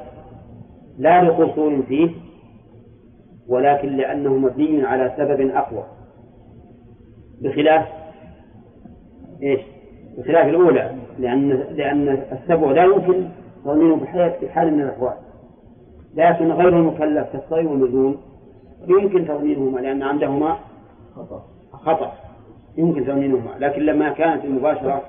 [0.97, 2.09] لا لقصور فيه
[3.47, 5.84] ولكن لأنه مبني على سبب أقوى.
[7.41, 7.85] بخلاف
[9.43, 9.61] إيش؟
[10.17, 13.27] بخلاف الأولى لأن لأن السبع لا يمكن
[13.63, 15.13] تضمينه بحال حال من الأحوال
[16.15, 18.17] لكن غير المكلف كالصغير والمجنون
[18.88, 20.57] يمكن تضمينهما لأن عندهما
[21.71, 22.13] خطأ
[22.77, 25.03] يمكن تضمينهما لكن لما كانت المباشرة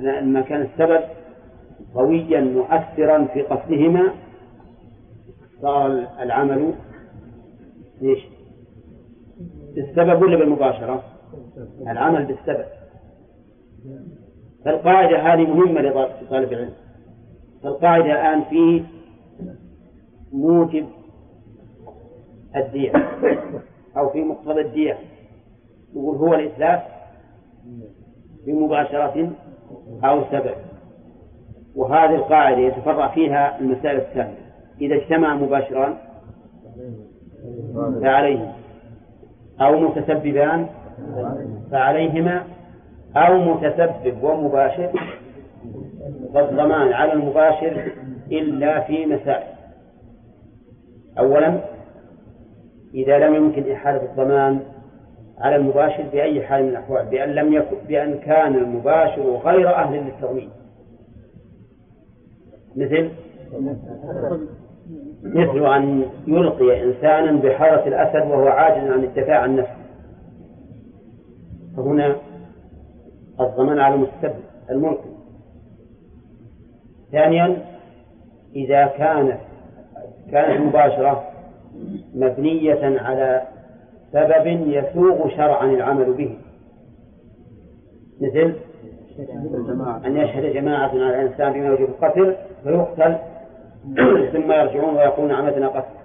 [0.00, 1.00] لما كان السبب
[1.94, 4.10] قويا مؤثرا في قصدهما
[5.62, 6.74] صار العمل
[8.02, 8.18] إيش؟
[9.74, 11.02] بالسبب ولا بالمباشرة؟
[11.80, 12.64] العمل بالسبب.
[14.64, 16.72] فالقاعدة هذه مهمة لطالب العلم.
[17.62, 18.84] فالقاعدة الآن في
[20.32, 20.86] موجب
[22.56, 22.92] الدية
[23.96, 24.98] أو في مقتضى الدية
[25.94, 26.82] يقول هو الإتلاف
[28.46, 29.30] بمباشرة
[30.04, 30.54] أو سبب.
[31.76, 34.52] وهذه القاعدة يتفرع فيها المسائل الثانية.
[34.80, 35.96] إذا اجتمع مباشران
[38.02, 38.52] فعليهما
[39.60, 40.66] أو متسببان
[41.70, 42.44] فعليهما
[43.16, 44.90] أو متسبب ومباشر
[46.34, 47.92] فالضمان على المباشر
[48.32, 49.46] إلا في مسائل.
[51.18, 51.60] أولا
[52.94, 54.60] إذا لم يمكن إحالة الضمان
[55.38, 60.50] على المباشر بأي حال من الأحوال بأن لم يكن بأن كان المباشر غير أهل للتضمين
[62.76, 63.10] مثل
[65.22, 69.79] مثل أن يلقي إنسانا بحارة الأسد وهو عاجز عن الدفاع عن نفسه.
[71.76, 72.16] فهنا
[73.40, 75.10] الضمان على المستبد الممكن.
[77.12, 77.58] ثانيا
[78.56, 79.40] إذا كانت
[80.30, 81.24] كانت المباشرة
[82.14, 83.42] مبنية على
[84.12, 86.38] سبب يسوغ شرعا العمل به.
[88.20, 88.54] مثل
[90.06, 93.16] أن يشهد جماعة على الإنسان بما يوجب القتل فيقتل
[94.32, 96.00] ثم يرجعون ويقولون عمدنا قتل.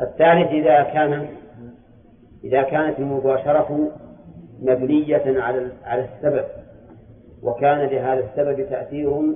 [0.00, 1.26] الثالث إذا كان
[2.44, 3.90] إذا كانت المباشرة
[4.62, 6.44] مبنية على على السبب
[7.42, 9.34] وكان لهذا السبب تأثير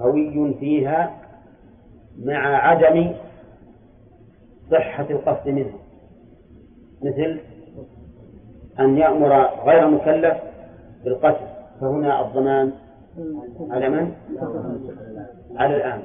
[0.00, 1.16] قوي فيها
[2.18, 3.12] مع عدم
[4.70, 5.72] صحة القصد منه
[7.02, 7.40] مثل
[8.80, 9.32] أن يأمر
[9.64, 10.36] غير مكلف
[11.04, 11.46] بالقتل
[11.80, 12.72] فهنا الضمان
[13.70, 14.12] على من؟
[15.56, 16.02] على الآن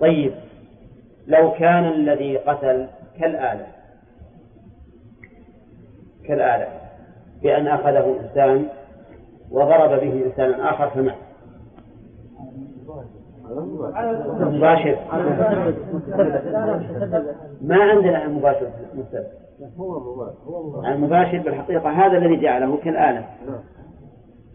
[0.00, 0.32] طيب
[1.26, 2.88] لو كان الذي قتل
[3.18, 3.66] كالآلة
[6.24, 6.81] كالآلة
[7.42, 8.66] بأن أخذه إنسان
[9.50, 11.14] وضرب به إنسانا آخر فمات
[14.40, 14.96] مباشر.
[17.62, 19.26] ما عندنا المباشر مسبب
[20.86, 23.24] المباشر بالحقيقة هذا الذي جعله كالآلة.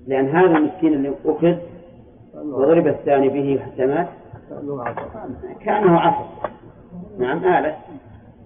[0.08, 1.56] لأن هذا المسكين اللي أخذ
[2.36, 4.08] وضرب الثاني به حتى مات
[5.66, 6.26] كأنه عصر
[7.20, 7.76] نعم آلة.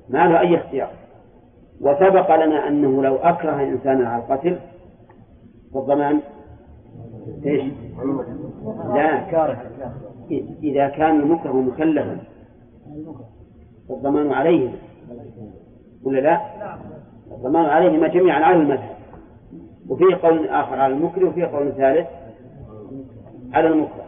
[0.09, 0.89] ما له أي اختيار.
[1.81, 4.59] وسبق لنا أنه لو أكره إنسانا على القتل
[5.73, 6.19] فالضمان
[7.45, 7.63] إيش؟
[8.93, 9.55] لا.
[10.63, 12.17] إذا كان المكره مكلفا.
[13.89, 14.69] فالضمان عليه.
[16.03, 16.41] ولا لا؟
[17.31, 18.95] الضمان عليهما جميعا على المذهب.
[19.89, 22.07] وفي قول آخر على المكره وفي قول ثالث
[23.53, 24.05] على المكره.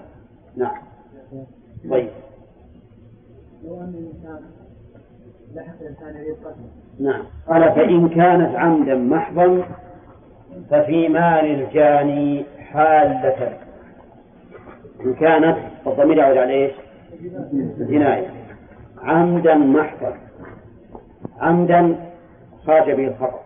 [0.56, 0.78] نعم.
[1.90, 2.10] طيب.
[3.64, 4.63] لو أن الإنسان
[7.00, 7.24] نعم.
[7.48, 9.64] قال فإن كانت عمدا محضا
[10.70, 13.58] ففي مال الجاني حالة.
[15.06, 16.72] إن كانت الضمير يعود على إيش؟
[17.54, 18.28] الجناية.
[19.04, 20.18] عمدا محضا.
[21.40, 21.96] عمدا
[22.66, 23.40] خرج به الخطأ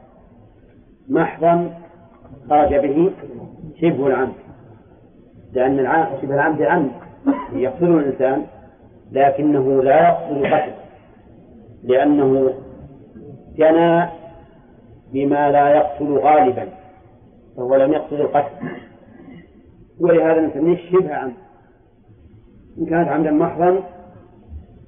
[1.09, 1.69] محضا
[2.49, 3.11] خرج به
[3.81, 4.33] شبه العمد.
[5.53, 5.77] لأن
[6.21, 6.91] شبه العمد عمد
[7.53, 8.45] يقتل الإنسان
[9.11, 10.86] لكنه لا يقتل القتل
[11.83, 12.53] لأنه
[13.55, 14.09] جنى
[15.13, 16.67] بما لا يقتل غالبا
[17.57, 18.51] فهو لم يقتل القتل.
[19.99, 21.33] ولهذا نسميه شبه عمد.
[22.77, 23.79] إن كانت عمدا محضا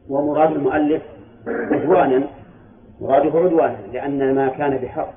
[0.10, 1.02] ومراد المؤلف
[1.48, 2.24] عدوانا
[3.02, 5.14] مراده عدوانا لأن ما كان بحق.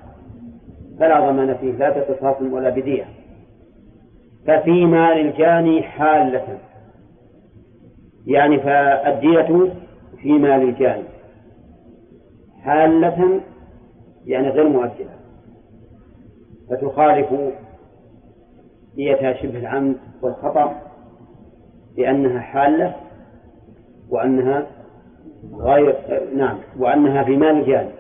[0.99, 3.05] فلا ضمان فيه لا بقصاص ولا بدية
[4.47, 6.59] ففي مال الجاني حالة.
[8.27, 9.73] يعني فالدية
[10.23, 11.12] في مال الجاني.
[12.65, 13.41] حالة
[14.27, 15.17] يعني غير مؤجلة
[16.71, 17.29] فتخالف
[18.95, 20.81] دية شبه العمد والخطأ
[21.99, 22.95] لأنها حالة
[24.11, 24.67] وأنها
[25.55, 25.97] غير
[26.37, 27.91] نعم وأنها في مال الجاني.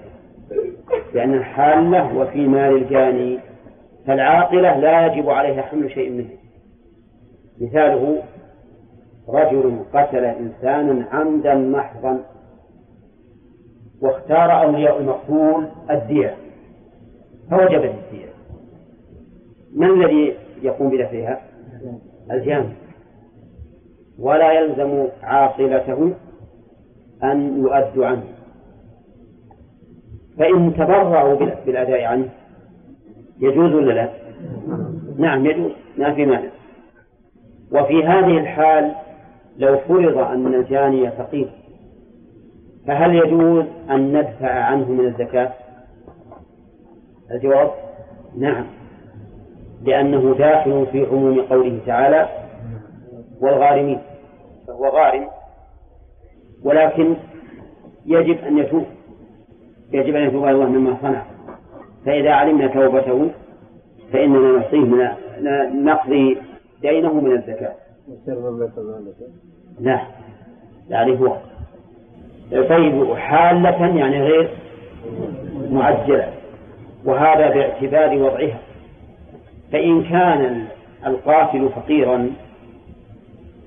[1.14, 3.38] لأنها حالة وفي مال الجاني
[4.06, 6.28] فالعاقلة لا يجب عليها حمل شيء منه.
[7.60, 8.22] مثاله
[9.28, 12.24] رجل قتل إنسانا عمدا محضا
[14.02, 16.36] واختار أولياء المقتول الدية
[17.50, 18.32] فوجبت الدية
[19.76, 21.40] من الذي يقوم بدفعها؟
[22.30, 22.68] الجامع
[24.18, 26.14] ولا يلزم عاقلته
[27.24, 28.24] أن يؤد عنه.
[30.38, 31.34] فإن تبرعوا
[31.66, 32.28] بالأداء عنه
[33.40, 34.08] يجوز ولا لا؟
[35.18, 35.72] نعم يجوز.
[35.98, 36.50] ما في مانع.
[37.72, 38.94] وفي هذه الحال
[39.58, 41.50] لو فرض أن الجاني فقير
[42.86, 45.52] فهل يجوز أن ندفع عنه من الزكاة؟
[47.30, 47.70] الجواب
[48.38, 48.64] نعم
[49.84, 52.28] لأنه داخل في عموم قوله تعالى
[53.40, 53.98] والغارمين
[54.66, 55.28] فهو غارم
[56.64, 57.16] ولكن
[58.06, 58.84] يجب أن يتوب
[59.92, 61.22] يجب أن يتوب الله مما صنع
[62.06, 63.30] فإذا علمنا توبته
[64.12, 66.38] فإننا نعطيه من نقضي
[66.82, 67.74] دينه من الزكاة.
[69.80, 70.00] لا
[70.88, 71.36] يعني هو
[72.52, 74.50] طيب حالة يعني غير
[75.70, 76.28] معجلة
[77.04, 78.58] وهذا باعتبار وضعها.
[79.72, 80.66] فإن كان
[81.06, 82.30] القاتل فقيرا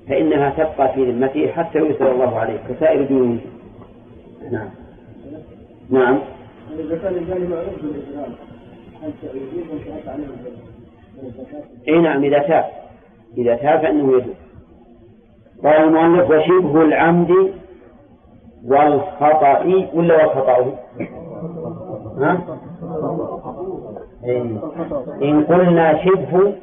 [0.08, 3.40] فإنها تبقى في ذمته حتى يسر الله عليه كسائر ديونه
[4.50, 4.70] نعم.
[5.90, 6.18] نعم.
[11.88, 12.64] إي نعم إذا تاب.
[13.38, 14.34] إذا تاب فإنه يجوز
[15.64, 17.52] قال المؤلف وشبه العمد
[18.68, 20.72] والخطأ ولا والخطأ؟
[22.18, 22.40] ها؟
[25.22, 26.54] إن, قلنا شبه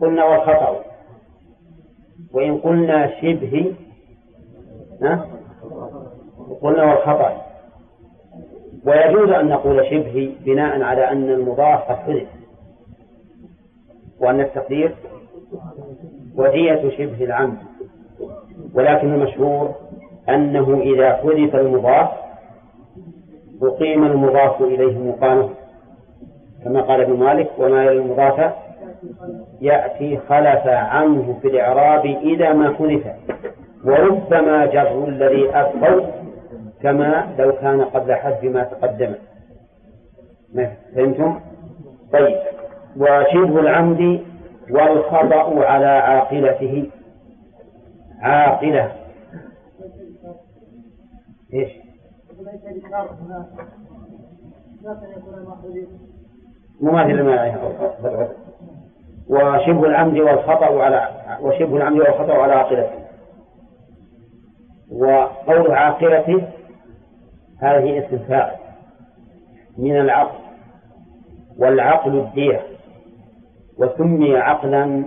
[0.00, 0.80] قلنا والخطأ.
[2.34, 3.74] وإن قلنا شبه
[5.02, 5.26] ها؟
[6.62, 7.42] قلنا والخطأ.
[8.86, 12.28] ويجوز أن نقول شبه بناء على أن المضاف قد حذف.
[14.20, 14.94] وأن التقدير
[16.36, 17.58] ودية شبه العمد.
[18.74, 19.81] ولكن المشهور
[20.28, 22.08] أنه إذا حذف المضاف
[23.62, 25.48] أقيم المضاف إليه مقامه.
[26.64, 28.52] كما قال ابن مالك وما يلي المضاف؟
[29.60, 33.02] يأتي خلف عنه في الإعراب إذا ما حذف.
[33.84, 36.06] وربما جر الذي أبقوا
[36.82, 39.14] كما لو كان قبل حذف ما تقدم.
[40.96, 41.40] فهمتم؟
[42.12, 42.36] طيب.
[42.96, 44.20] وشبه العمد
[44.70, 46.90] والخطأ على عاقلته.
[48.20, 49.01] عاقلة.
[51.54, 51.72] إيش؟
[56.80, 57.32] مماثل لما
[59.28, 61.08] وشبه العمد والخطأ على
[61.40, 63.02] وشبه العمد والخطأ على عاقلته.
[64.90, 66.48] وقول عاقلته
[67.58, 68.56] هذه اسم فاعل
[69.78, 70.38] من العقل.
[71.58, 72.66] والعقل الدية.
[73.78, 75.04] وسمي عقلا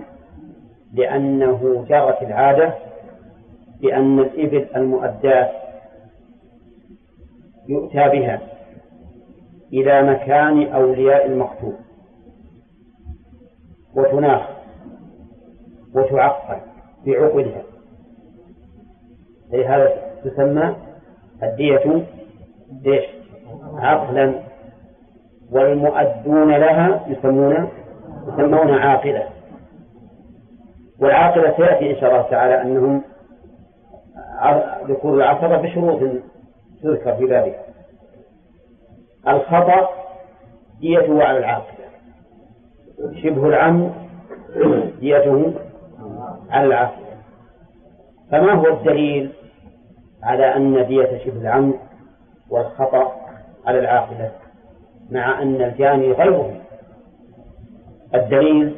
[0.92, 2.74] لأنه جرت العادة
[3.80, 5.65] بأن الإبل المؤداة
[7.68, 8.40] يؤتى بها
[9.72, 11.74] إلى مكان أولياء المقتول
[13.96, 14.42] وتناخ
[15.94, 16.60] وتعقل
[17.06, 17.62] بعقلها
[19.52, 19.88] لهذا
[20.24, 20.76] تسمى
[21.42, 22.04] الدية
[22.86, 23.04] إيش؟
[23.74, 24.34] عقلا
[25.52, 27.68] والمؤدون لها يسمون
[28.28, 29.28] يسمون عاقلة
[31.00, 33.02] والعاقلة سيأتي إن شاء الله تعالى أنهم
[34.88, 36.02] ذكور العصبة بشروط
[36.86, 37.54] تذكر في
[39.28, 39.88] الخطأ
[40.80, 41.86] ديته على العاقلة
[43.22, 43.92] شبه العم
[45.00, 45.54] ديته
[46.50, 47.06] على العاقلة
[48.30, 49.30] فما هو الدليل
[50.22, 51.74] على أن دية شبه العمد
[52.50, 53.12] والخطأ
[53.66, 54.32] على العاقلة
[55.10, 56.52] مع أن الجاني غيره.
[58.14, 58.76] الدليل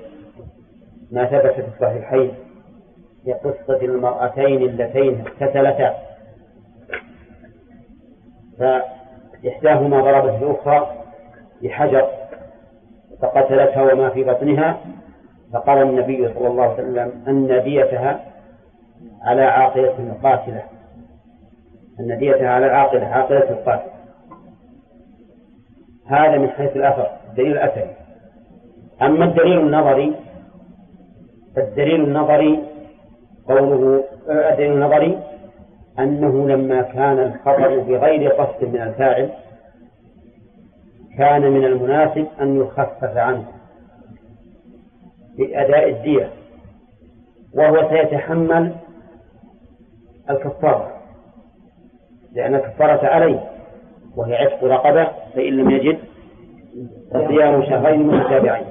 [1.11, 2.33] ما ثبت في الصحيحين
[3.25, 6.08] في قصة المرأتين اللتين اقتتلتا.
[8.59, 10.93] فإحداهما ضربت الأخرى
[11.63, 12.09] بحجر
[13.23, 14.77] فقتلتها وما في بطنها
[15.53, 18.21] فقال النبي صلى الله عليه وسلم أن ديتها
[19.23, 20.63] على عاقلة القاتلة.
[22.01, 23.91] أن ديتها على العاقلة عاقلة القاتل.
[26.07, 27.91] هذا من حيث الأثر الدليل الأثري.
[29.03, 30.15] أما الدليل النظري
[31.57, 32.59] فالدليل النظري
[33.49, 35.19] قوله الدليل النظري
[35.99, 39.31] أنه لما كان الخطأ بغير قصد من الفاعل
[41.19, 43.45] كان من المناسب أن يخفف عنه
[45.39, 46.31] بأداء الدية
[47.55, 48.75] وهو سيتحمل
[50.31, 50.93] الكفارة
[52.33, 53.41] لأن الكفارة عليه
[54.17, 55.99] وهي عتق رقبة فإن لم يجد
[57.13, 58.67] فصيام شهرين متتابعين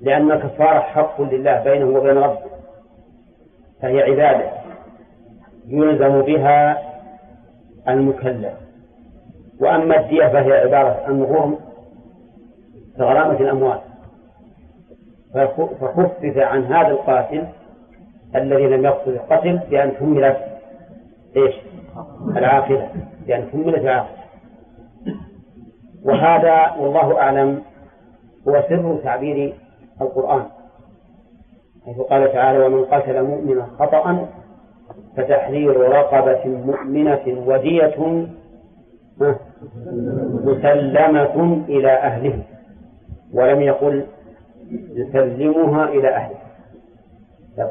[0.00, 2.52] لأن الكفارة حق لله بينه وبين ربه
[3.82, 4.61] فهي عبادة.
[5.66, 6.82] يلزم بها
[7.88, 8.52] المكلف.
[9.60, 11.58] وأما الدية فهي عبارة عن غرم
[12.96, 13.78] كغرامة الأموال.
[15.34, 17.46] فخفف عن هذا القاتل
[18.36, 20.36] الذي لم يقصد القتل بأن حملت
[21.36, 21.54] إيش؟
[22.36, 22.88] العاقلة.
[23.26, 24.22] بأن حملت العاقلة.
[26.04, 27.62] وهذا والله أعلم
[28.48, 29.54] هو سر تعبير
[30.00, 30.44] القرآن
[31.86, 34.28] حيث قال تعالى ومن قتل مؤمنا خطأ
[35.16, 38.26] فتحرير رقبة مؤمنة ودية
[40.44, 42.42] مسلمة إلى أهله
[43.32, 44.06] ولم يقل
[44.70, 46.36] يسلمها إلى أهله.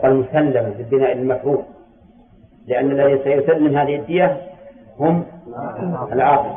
[0.03, 1.63] قال مسلمة بالبناء المفروض
[2.67, 4.41] لأن الذي سيسلم هذه الدية
[4.99, 5.23] هم
[6.11, 6.55] العاقل.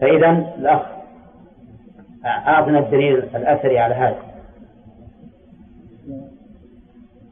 [0.00, 0.82] فإذا الأخ
[2.26, 4.16] أعطنا الدليل الأثري على هذا.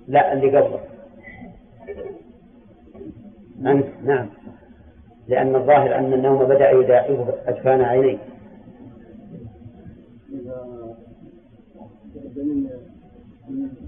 [0.08, 0.80] لا اللي قبله.
[3.60, 4.26] أنت نعم.
[5.28, 8.18] لأن الظاهر أن النوم بدأ يداعبه أجفان عينيه.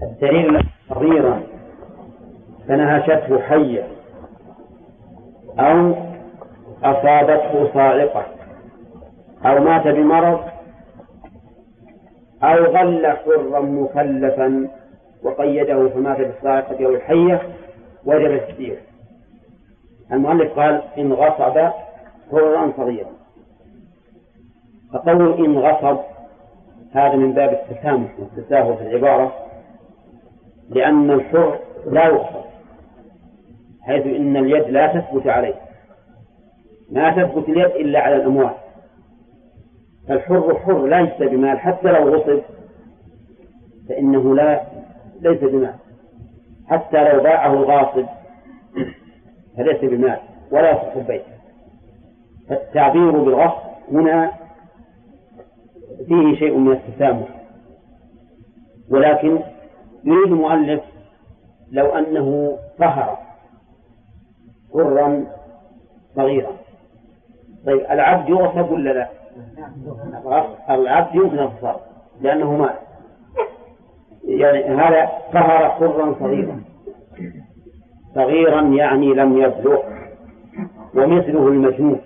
[0.03, 1.41] الدليل صغيرا
[2.67, 3.83] فنهشته حية
[5.59, 5.93] أو
[6.83, 8.25] أصابته صاعقة
[9.45, 10.39] أو مات بمرض
[12.43, 14.67] أو غل حرا مكلفا
[15.23, 17.41] وقيده فمات بالصاعقة أو الحية
[18.05, 18.79] وجب التسبيح
[20.11, 21.71] المؤلف قال إن غصب
[22.31, 23.11] حرا صغيرا
[24.93, 25.97] فقول إن غصب
[26.91, 29.33] هذا من باب التسامح والتساهل في العبارة
[30.69, 32.47] لأن الحر لا يقصر
[33.81, 35.55] حيث إن اليد لا تثبت عليه.
[36.91, 38.53] ما تثبت اليد إلا على الأموال.
[40.07, 42.41] فالحر حر لا يشتري بمال حتى لو غصب
[43.89, 44.61] فإنه لا
[45.21, 45.75] ليس بمال.
[46.67, 48.05] حتى لو باعه الغاصب
[49.57, 50.19] فليس بمال
[50.51, 51.23] ولا يصح البيت
[52.49, 54.31] فالتعبير بالغصب هنا
[56.07, 57.27] فيه شيء من التسامح.
[58.89, 59.39] ولكن
[60.03, 60.81] يريد المؤلف
[61.71, 63.17] لو أنه قهر
[64.73, 65.25] حرا
[66.15, 66.51] صغيرا.
[67.65, 69.09] طيب العبد يغصب ولا لا؟
[70.69, 71.75] العبد يمكن الفصال
[72.21, 72.75] لأنه مال.
[74.23, 76.61] يعني هذا قهر حرا صغيرا.
[78.15, 79.79] صغيرا يعني لم يبلغ
[80.95, 82.01] ومثله المجنون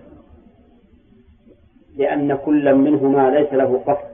[1.98, 4.12] لأن كل منهما ليس له قصد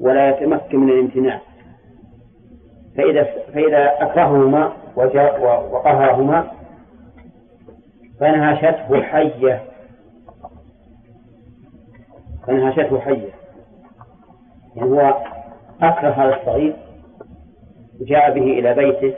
[0.00, 1.40] ولا يتمكن من الامتناع.
[2.96, 3.24] فإذا
[3.54, 4.72] فإذا أكرههما
[5.72, 6.50] وقهرهما
[8.20, 9.62] فانهشته حية.
[12.46, 13.30] فانهشته حية.
[14.76, 15.14] يعني هو
[15.82, 16.76] أكره هذا الصغير
[18.00, 19.14] جاء به إلى بيته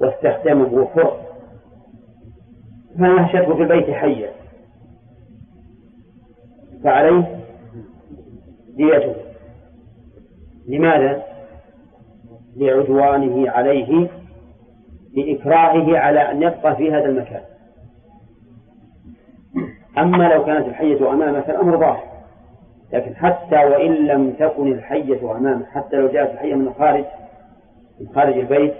[0.00, 1.16] واستخدمه حر
[2.98, 4.30] فنهشته في البيت حية
[6.84, 7.40] فعليه
[8.76, 9.14] ديته.
[10.68, 11.22] لماذا؟
[12.56, 14.08] لعدوانه عليه
[15.16, 17.42] لإكراهه على أن يبقى في هذا المكان.
[19.98, 22.02] أما لو كانت الحية أمامه فالأمر ظاهر
[22.92, 27.04] لكن حتى وإن لم تكن الحية أمامه حتى لو جاءت الحية من الخارج
[28.00, 28.74] من خارج البيت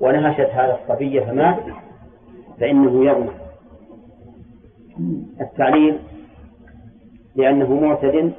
[0.00, 1.58] ونهشت هذا الصبي فمات
[2.60, 3.34] فإنه يضمن
[5.40, 5.98] التعليل
[7.36, 8.32] لأنه معتد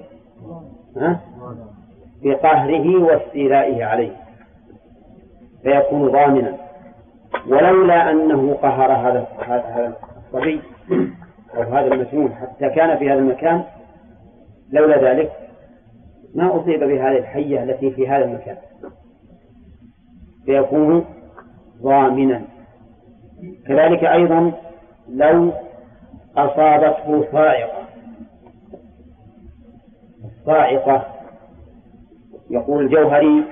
[2.23, 4.15] بقهره واستيلائه عليه
[5.63, 6.57] فيكون ضامنا.
[7.47, 10.61] ولولا أنه قهر هذا هذا الصبي
[11.55, 13.63] أو هذا المجنون حتى كان في هذا المكان
[14.71, 15.31] لولا ذلك
[16.35, 18.57] ما أصيب بهذه الحية التي في هذا المكان.
[20.45, 21.05] فيكون
[21.81, 22.41] ضامنا.
[23.67, 24.51] كذلك أيضا
[25.09, 25.51] لو
[26.37, 27.83] أصابته صاعقة.
[30.25, 31.05] الصاعقة
[32.49, 33.43] يقول الجوهري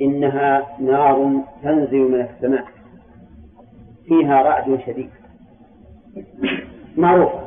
[0.00, 2.64] إنها نار تنزل من السماء.
[4.06, 5.10] فيها رعد شديد.
[6.96, 7.40] معروفة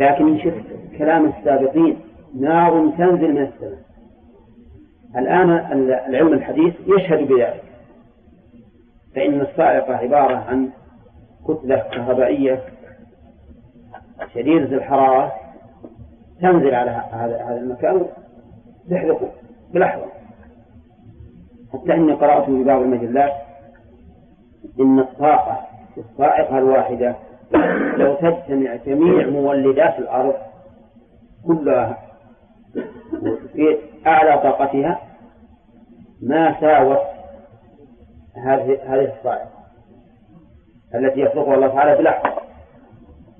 [0.00, 0.54] لكن شوف
[0.98, 1.96] كلام السابقين
[2.40, 3.82] نار تنزل من السماء.
[5.16, 5.50] الآن
[6.08, 7.67] العلم الحديث يشهد بذلك.
[9.14, 10.70] فإن الصاعقة عبارة عن
[11.48, 12.62] كتلة كهربائية
[14.34, 15.32] شديدة الحرارة
[16.40, 18.06] تنزل على هذا المكان
[18.90, 19.28] تحرقه
[19.74, 20.06] بلحظة.
[21.72, 23.32] حتى إني قرأت في بعض المجلات
[24.80, 25.60] إن الطاقة
[25.98, 27.14] الصاعقة الواحدة
[27.96, 30.34] لو تجتمع جميع مولدات الأرض
[31.46, 31.98] كلها
[33.52, 35.00] في أعلى طاقتها
[36.22, 36.98] ما ساوت
[38.44, 39.58] هذه هذه الصاعقة
[40.94, 42.42] التي يخلقها الله تعالى بلحظة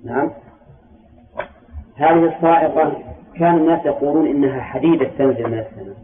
[0.04, 0.30] نعم.
[1.96, 3.02] هذه الصاعقة
[3.34, 5.96] كان الناس يقولون إنها حديدة تنزل من السماء.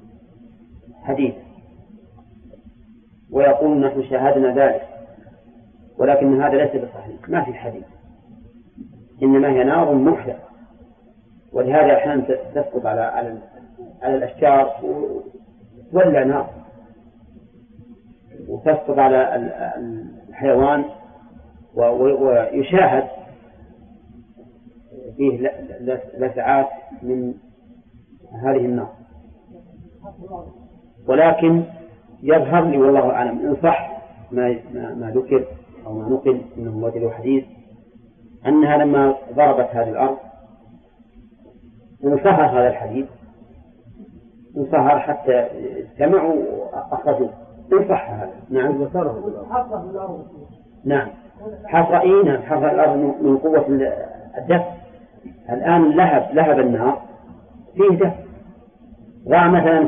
[1.03, 1.35] حديد
[3.31, 4.89] ويقول نحن شاهدنا ذلك.
[5.99, 7.29] ولكن هذا ليس بصحيح.
[7.29, 7.85] ما في حديث
[9.23, 10.37] إنما هي نار محدة
[11.53, 12.23] ولهذا أحيانا
[12.55, 13.01] تسقط على
[14.03, 14.73] على الأشجار.
[15.93, 16.64] وتولع نار.
[18.49, 19.51] وتسقط على
[20.29, 20.85] الحيوان
[21.75, 23.05] ويشاهد
[25.17, 25.51] فيه
[26.19, 26.69] لسعات
[27.03, 27.35] من
[28.43, 28.93] هذه النار.
[31.09, 31.65] ولكن
[32.23, 34.03] يظهر لي والله أعلم إن صح
[34.33, 35.45] ما ما ذكر
[35.87, 37.45] أو ما نقل أنه وجدوا حديث
[38.47, 40.17] أنها لما ضربت هذه الأرض
[42.05, 43.07] انصهر هذا الحديث
[44.57, 47.31] انصهر حتى اجتمعوا وأخرجوه
[47.73, 48.31] إن صح هذا.
[48.51, 48.83] نعم.
[48.83, 49.35] ذكره
[50.85, 51.09] نعم
[51.67, 52.43] حفر إيه نعم.
[52.43, 53.67] حفر الأرض من قوة
[54.39, 54.75] الدفع
[55.51, 57.03] الآن لهب لهب النار.
[57.75, 58.15] فيه دفع
[59.29, 59.81] ضع مثلا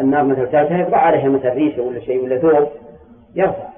[0.00, 2.68] النار مثلا ثالثة يضع عليها مثلا ريشة ولا شيء ولا ثوب
[3.34, 3.68] يرفع.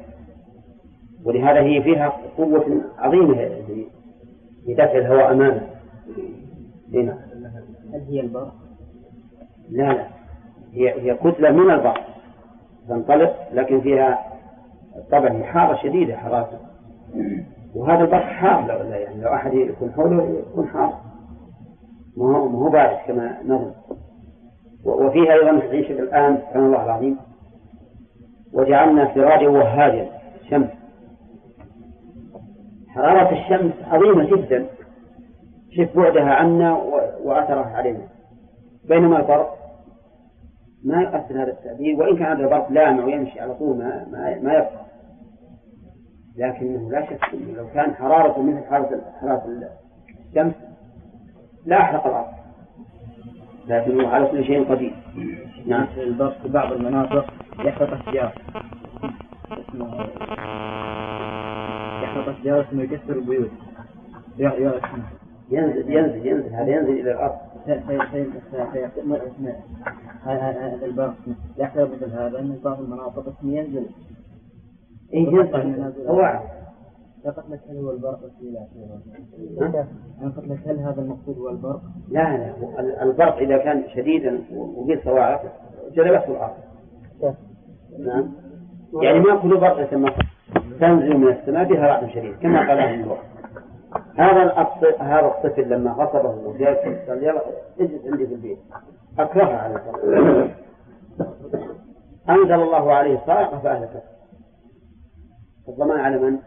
[1.25, 3.49] ولهذا هي فيها قوة عظيمة
[4.67, 5.61] لدفع الهواء أمامه
[6.95, 7.19] هنا
[7.95, 8.51] هل هي البر؟
[9.71, 10.07] لا لا.
[10.73, 12.01] هي هي كتلة من البر.
[12.89, 14.19] تنطلق لكن فيها
[15.11, 16.59] طبعا حارة شديدة حراسة
[17.75, 20.95] وهذا البر حار لو يعني لو أحد يكون حوله يكون حار.
[22.17, 23.73] ما هو ما هو بارد كما نظن.
[24.85, 27.19] وفيها أيضا تعيش الآن سبحان الله العظيم.
[28.53, 30.09] وجعلنا سراجا وهاجا
[30.51, 30.69] شمس.
[32.89, 34.67] حرارة الشمس عظيمة جدا.
[35.77, 36.75] شوف بعدها عنا
[37.25, 38.09] وأثرها علينا.
[38.89, 39.58] بينما البرق
[40.85, 44.53] ما يؤثر هذا التأثير وإن كان هذا البرق لامع ويمشي على طول ما ما, ما
[44.53, 44.89] يبقى
[46.37, 49.71] لكنه لا شك أنه لو كان حرارته مثل حرارة حرارة
[50.29, 50.55] الشمس
[51.67, 52.27] لا أحرق الأرض.
[53.69, 54.95] لكنه على كل شيء قدير.
[55.67, 55.87] نعم.
[55.97, 57.27] البرق في بعض المناطق
[57.59, 58.33] يحرق أشجار
[62.03, 63.51] يحرق أشجار ثم يكسر البيوت.
[65.51, 67.39] ينزل ينزل ينزل هذا ينزل إلى الأرض.
[70.23, 71.15] هذا البرق
[71.59, 73.87] يحصل مثل هذا من بعض المناطق اسمه ينزل
[75.13, 76.41] ينزل هو
[77.27, 78.21] لك هل هو البرق
[80.23, 85.01] أنا قلت لك هل هذا المقصود هو البرق؟ لا لا البرق إذا كان شديدا وفيه
[85.05, 85.43] صواعق
[85.93, 86.57] جلبته الأرض
[87.99, 88.33] نعم
[89.03, 90.11] يعني ما كل برق يسمى
[90.81, 93.23] تنزل من السماء بها رعد شديد كما قال أهل اللغة
[94.19, 94.67] هذا
[95.01, 97.43] هذا الطفل لما غصبه وجاء قال يلا
[97.81, 98.59] اجلس عندي في البيت.
[99.19, 100.51] أكرهه على الفرق
[102.31, 104.01] أنزل الله عليه الصاعقة فأهلكته
[105.69, 106.39] الضمان على من؟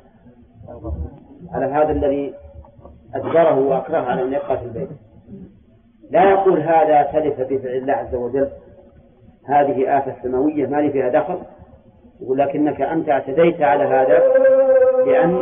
[1.53, 2.33] على هذا الذي
[3.15, 4.89] أجبره وأكره على أن يبقى في البيت.
[6.09, 8.49] لا يقول هذا تلف بفعل الله عز وجل.
[9.45, 11.39] هذه آفة سماوية ما لي فيها دخل.
[12.21, 14.23] يقول لكنك أنت اعتديت على هذا
[15.05, 15.39] بأن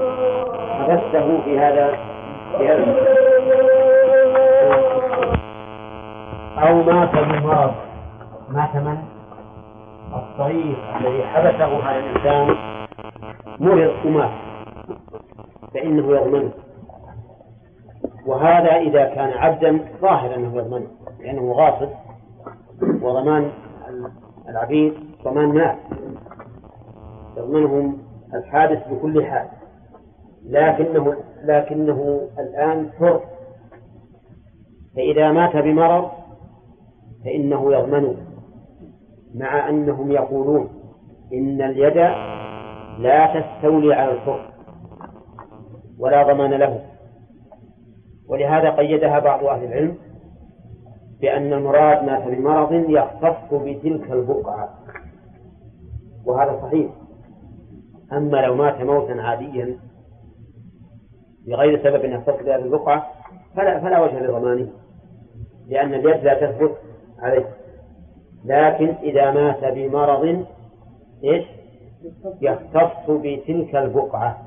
[0.80, 2.19] حبسته في هذا
[6.58, 7.74] أو مات بمرض
[8.50, 8.98] مات من؟
[10.14, 12.56] الصغير الذي حبسه هذا الإنسان.
[13.60, 14.30] مرض ومات.
[15.74, 16.52] فإنه يضمنه
[18.26, 20.88] وهذا إذا كان عبدا ظاهر أنه يضمنه
[21.20, 21.90] لأنه غاصب
[23.02, 23.52] وضمان
[24.50, 24.94] العبيد
[25.24, 25.76] ضمان مال
[27.38, 27.98] يضمنهم
[28.34, 29.48] الحادث بكل حال.
[30.46, 33.22] لكنه لكنه الآن حر.
[34.96, 36.10] فإذا مات بمرض
[37.26, 38.16] فإنه يضمن
[39.36, 40.70] مع أنهم يقولون
[41.34, 41.98] إن اليد
[43.00, 44.50] لا تستولي على الحر
[46.00, 46.82] ولا ضمان له.
[48.28, 49.98] ولهذا قيدها بعض أهل العلم
[51.22, 54.70] بأن المراد مات بمرض يختص بتلك البقعة
[56.26, 56.92] وهذا صحيح.
[58.14, 59.78] أما لو مات موتا عاديا
[61.50, 63.12] بغير سبب يختص بهذه البقعة
[63.56, 64.68] فلا فلا وجه لضمانه
[65.68, 66.78] لأن اليد لا تثبت
[67.20, 67.46] عليه.
[68.46, 70.46] لكن إذا مات بمرض
[71.24, 71.46] إيش؟
[72.42, 74.38] يختص بتلك البقعة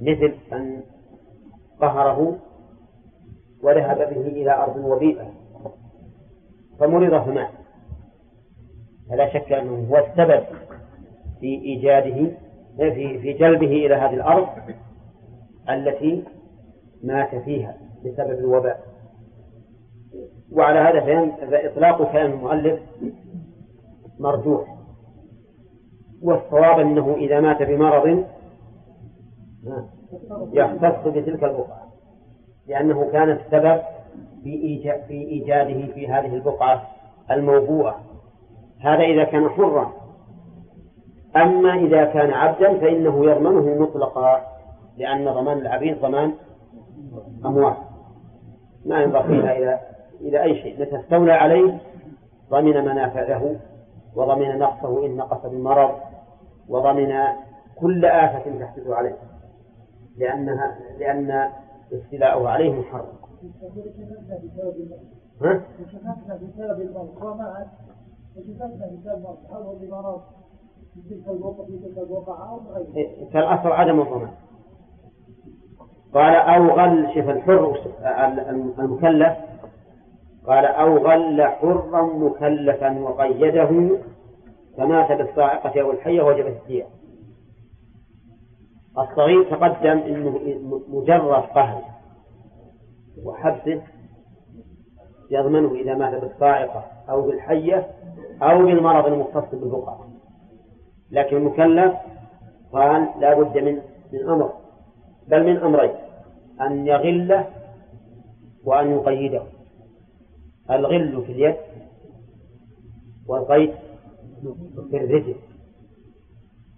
[0.00, 0.82] مثل أن
[1.80, 2.36] قهره
[3.62, 5.30] وذهب به إلى أرض وبيئة
[6.80, 7.50] فمرض فمات
[9.10, 10.44] فلا شك أنه هو السبب
[11.40, 12.30] في إيجاده
[12.76, 14.48] في في جلبه إلى هذه الأرض.
[15.70, 16.24] التي
[17.04, 18.80] مات فيها بسبب الوباء.
[20.52, 22.80] وعلى هذا فإطلاق كلام المؤلف
[24.18, 24.76] مرجوح.
[26.22, 28.24] والصواب أنه إذا مات بمرض
[30.52, 31.86] يختص بتلك البقعة
[32.68, 33.82] لأنه كان السبب
[34.42, 36.82] في إيجاده في هذه البقعة
[37.30, 38.00] الموبوءة.
[38.80, 39.92] هذا إذا كان حرا.
[41.36, 44.55] أما إذا كان عبدا فإنه يضمنه مطلقا.
[44.96, 46.34] لأن ضمان العبيد ضمان
[47.44, 47.74] أموال
[48.86, 49.80] ما ينبغي إلى
[50.20, 51.78] إلى أي شيء متى استولى عليه
[52.50, 53.56] ضمن منافعه
[54.16, 55.90] وضمن نقصه إن نقص بمرض
[56.68, 57.12] وضمن
[57.76, 59.16] كل آفة تحدث عليه
[60.18, 61.50] لأنها لأن
[61.92, 63.06] استيلاءه عليه محرم.
[65.42, 65.62] ها؟
[66.34, 67.66] بسبب المرض ومات
[68.36, 70.20] بسبب المرض هل هو بمرض
[70.94, 72.60] في تلك في تلك الوقعة أو؟
[73.32, 74.30] فالأصل عدم الضمان.
[76.16, 77.76] قال أو غل شوف الحر
[78.78, 79.36] المكلف.
[80.46, 83.98] قال أو غل حرا مكلفا وقيده
[84.76, 86.86] فمات بالصاعقة أو الحية وجبت الدية
[88.98, 90.40] الصغير تقدم إنه
[90.88, 91.82] مجرد قهر
[93.24, 93.82] وحبسه
[95.30, 97.86] يضمنه إذا مات بالصاعقة أو بالحية
[98.42, 100.06] أو بالمرض المختص بالبقعة.
[101.10, 101.94] لكن المكلف
[102.72, 103.80] قال لا بد من
[104.12, 104.52] من أمر.
[105.28, 106.05] بل من أمرين.
[106.60, 107.48] أن يغله
[108.64, 109.42] وأن يقيده.
[110.70, 111.56] الغل في اليد
[113.26, 113.74] والقيد
[114.90, 115.34] في الرجل.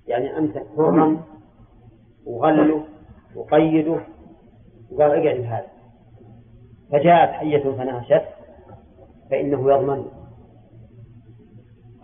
[0.06, 1.22] يعني امسك حرا
[2.26, 2.84] وغله
[3.36, 4.00] وقيده
[4.90, 5.66] وقال اقعد هذا.
[6.90, 8.24] فجاءت حية فنهشت
[9.30, 10.05] فإنه يضمن.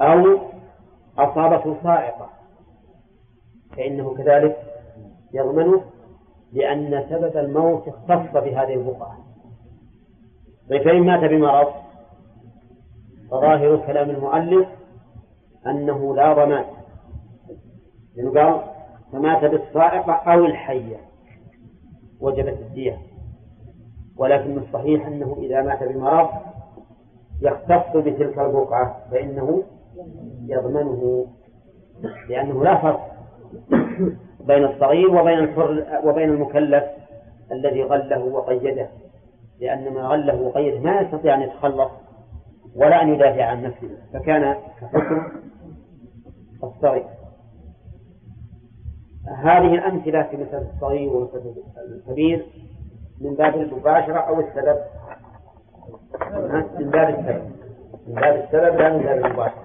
[0.00, 0.38] أو
[1.18, 2.30] أصابته صاعقة
[3.76, 4.56] فإنه كذلك
[5.32, 5.84] يضمنه
[6.54, 9.18] لأن سبب الموت اختص بهذه البقعة.
[10.70, 11.72] طيب فإن مات بمرض
[13.30, 14.68] فظاهر كلام المؤلف
[15.66, 16.64] أنه لا ضمان.
[18.16, 18.60] لأنه قال
[19.12, 20.96] فمات بالصاعقة أو الحية
[22.20, 22.98] وجبت الدية.
[24.16, 26.28] ولكن الصحيح أنه إذا مات بمرض
[27.40, 29.62] يختص بتلك البقعة فإنه
[30.46, 31.26] يضمنه
[32.28, 33.14] لأنه لا فرق.
[34.46, 36.84] بين الصغير وبين الحر وبين المكلف
[37.52, 38.88] الذي غله وقيده.
[39.60, 41.90] لأن ما غله وقيده ما يستطيع أن يتخلص
[42.76, 43.90] ولا أن يدافع عن نفسه.
[44.12, 45.32] فكان كحكم
[46.64, 47.04] الصغير.
[49.28, 52.46] هذه الأمثلة في مثل الصغير ومثل الكبير
[53.20, 54.78] من باب المباشرة أو السبب.
[56.78, 57.50] من باب السبب.
[58.06, 59.64] من باب السبب لا من باب المباشرة.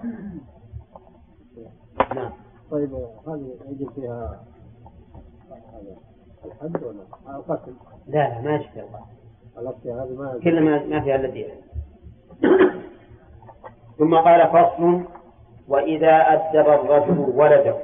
[2.15, 2.31] نعم.
[2.71, 2.93] طيب
[3.27, 4.39] هذه يجب فيها
[6.45, 7.73] الحد ولا القتل؟
[8.07, 9.05] لا لا ما يجب فيها
[9.57, 11.53] القتل هذه ما كل ما ما فيها إلا
[13.97, 15.01] ثم قال فصل
[15.67, 17.75] وإذا أدب الرجل ولده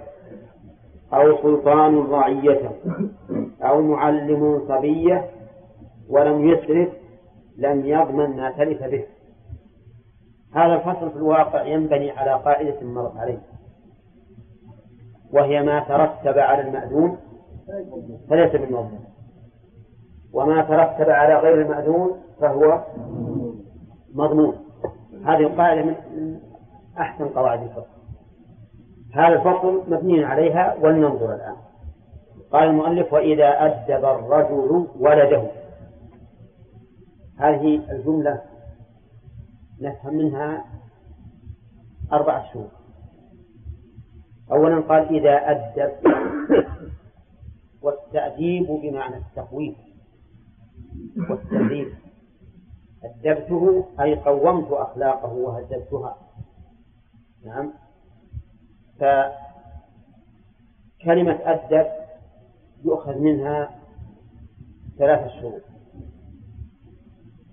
[1.14, 2.72] أو سلطان رعيته
[3.62, 5.30] أو معلم صبية
[6.10, 6.90] ولم يسرف
[7.58, 9.06] لم يضمن ما تلف به.
[10.56, 13.42] هذا الفصل في الواقع ينبني على قاعدة مرت عليه
[15.34, 17.18] وهي ما ترتب على المأذون
[18.30, 19.06] فليس بالمضمون
[20.34, 22.84] وما ترتب على غير المأذون فهو
[24.14, 24.56] مضمون.
[25.26, 25.96] هذه القاعدة من
[26.98, 27.96] أحسن قواعد الفصل
[29.14, 31.56] هذا الفصل مبني عليها ولننظر الآن.
[32.52, 35.44] قال المؤلف وإذا أدب الرجل ولده.
[37.40, 38.42] هذه الجملة
[39.82, 40.66] نفهم منها
[42.14, 42.68] أربعة شهور
[44.52, 45.92] أولا قال إذا أدب
[47.86, 49.76] والتأديب بمعنى التقويم.
[51.30, 51.94] والتهذيب
[53.04, 56.18] أدبته أي قومت أخلاقه وهذبتها
[57.46, 57.74] نعم.
[61.00, 61.88] فكلمة أدب
[62.86, 63.80] يؤخذ منها
[64.98, 65.62] ثلاثة شروط.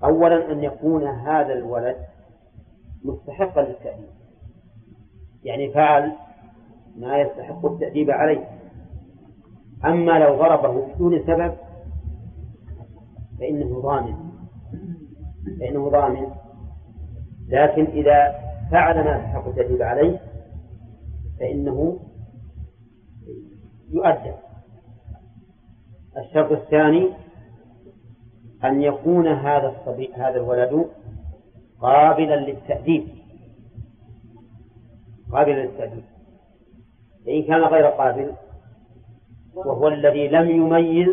[0.05, 1.97] أولا أن يكون هذا الولد
[3.05, 4.09] مستحقا للتأديب.
[5.45, 6.13] يعني فعل
[6.97, 8.62] ما يستحق التأديب عليه.
[9.85, 11.55] أما لو ضربه بدون سبب
[13.39, 14.17] فإنه ضامن.
[15.61, 16.27] فإنه ضامن.
[17.49, 18.35] لكن إذا
[18.71, 20.21] فعل ما يستحق التأديب عليه
[21.41, 21.99] فإنه
[23.91, 24.35] يؤدب.
[26.17, 27.09] الشرط الثاني
[28.65, 30.87] أن يكون هذا الصبي هذا الولد
[31.81, 33.09] قابلا للتأديب.
[35.33, 36.05] قابلا للتأديب.
[37.27, 38.33] فإن كان غير قابل
[39.55, 41.09] وهو الذي لم يميز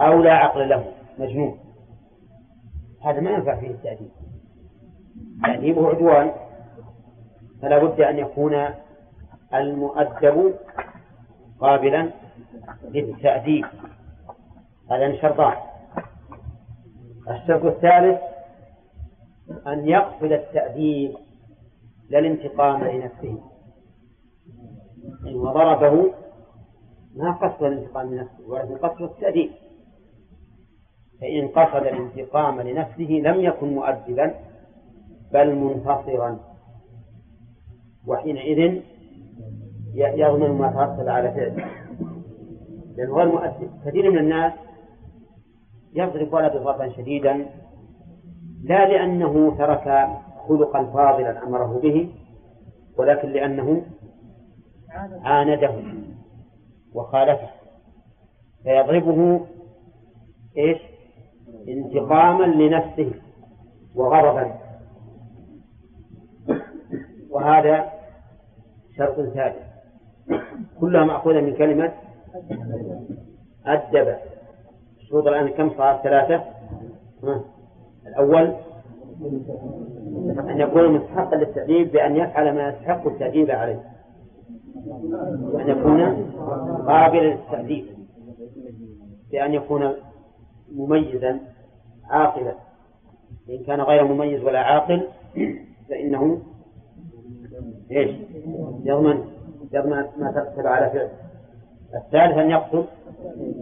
[0.00, 1.58] أو لا عقل له مجنون.
[3.04, 4.10] هذا ما ينفع فيه التأديب.
[5.42, 6.32] تأديبه عدوان
[7.62, 8.68] فلا بد أن يكون
[9.54, 10.54] المؤدب
[11.60, 12.10] قابلا
[12.90, 13.66] للتأديب.
[14.90, 15.56] هذا شرطان
[17.30, 18.20] الشرط الثالث
[19.66, 21.16] أن يقصد التأديب
[22.10, 23.38] لا الانتقام لنفسه.
[25.26, 26.12] إن ضربه
[27.18, 29.50] ما قصد الانتقام لنفسه ولكن قصد التأديب.
[31.20, 34.34] فإن قصد الانتقام لنفسه لم يكن مؤدبا
[35.32, 36.38] بل منتصرا.
[38.06, 38.82] وحينئذ
[39.94, 41.70] يضمن ما ترتب على فعله.
[42.96, 43.70] لأنه غير مؤدب.
[43.86, 44.52] كثير من الناس
[45.94, 47.46] يضرب ولده ضربا شديدا
[48.62, 50.08] لا لأنه ترك
[50.48, 52.08] خلقا فاضلا أمره به
[52.98, 53.82] ولكن لأنه
[55.22, 55.74] عانده.
[56.94, 57.48] وخالفه.
[58.62, 59.46] فيضربه
[60.56, 60.78] إيش؟
[61.68, 63.12] انتقاما لنفسه
[63.94, 64.54] وغضبا.
[67.30, 67.92] وهذا
[68.96, 69.56] شرط ثالث.
[70.80, 71.92] كلها مأخوذة من كلمة
[73.66, 74.16] أدب.
[75.00, 76.44] الشروط الآن كم صار ثلاثة.
[78.06, 78.54] الأول
[80.50, 83.97] أن يكون مستحقا للتأديب بأن يفعل ما يستحق التأديب عليه.
[85.52, 86.00] وأن يكون
[86.86, 87.84] قابلا للتأديب.
[89.30, 89.92] بأن يكون
[90.72, 91.40] مميزا
[92.10, 92.54] عاقلا.
[93.50, 95.02] إن كان غير مميز ولا عاقل
[95.88, 96.42] فإنه
[97.90, 98.10] إيش؟
[98.84, 99.24] يضمن
[99.72, 101.10] يضمن ما ترتب على فعله
[101.94, 102.86] الثالث أن يقصد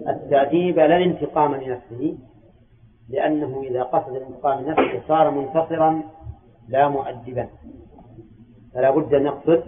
[0.08, 2.18] التأديب لا الانتقام لنفسه
[3.08, 6.02] لأنه إذا قصد الانتقام لنفسه صار منتصرا
[6.68, 7.48] لا مؤدبا.
[8.74, 9.62] فلا بد أن يقصد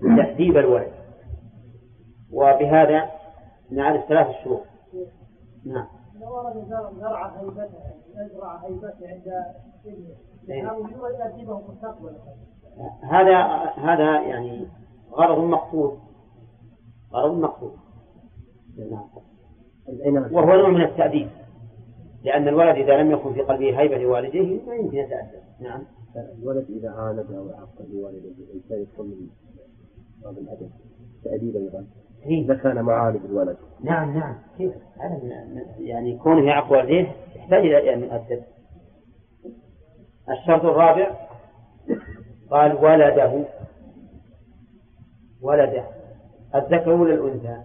[0.00, 0.92] تأديب الولد
[2.32, 3.10] وبهذا
[3.70, 4.62] نعرف ثلاث الشروط
[5.66, 5.86] نعم.
[6.20, 6.64] لو ورد
[7.00, 7.68] زرع هيبته
[8.16, 9.28] يزرع هيبته عند
[11.20, 12.18] ابنه مستقبلا
[13.02, 13.36] هذا
[13.76, 14.66] هذا يعني
[15.12, 15.98] غرض مقصود.
[17.12, 17.72] غرض مقصود.
[18.90, 20.34] نعم.
[20.34, 21.28] وهو نوع من التأديب.
[22.24, 25.42] لأن الولد إذا لم يكن في قلبه هيبة لوالديه ما يمكن يتأدب.
[25.60, 25.82] نعم.
[26.38, 29.28] الولد إذا عاند أو عاق بوالده الإنسان الأدب
[31.24, 31.86] تأديب أيضا.
[32.26, 34.34] إذا كان معاند الولد نعم نعم.
[34.58, 34.72] كيف؟
[35.78, 38.42] يعني كونه يعق والديه يحتاج إلى أن يؤدب
[40.30, 41.10] الشرط الرابع
[42.50, 43.44] قال ولده.
[45.42, 45.84] ولده.
[46.54, 47.62] الذكر ولا الأنثى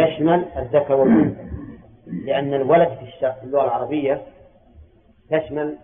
[0.00, 1.46] يشمل الذكر والأنثى.
[2.06, 4.22] لأن الولد في اللغة العربية
[5.30, 5.78] تشمل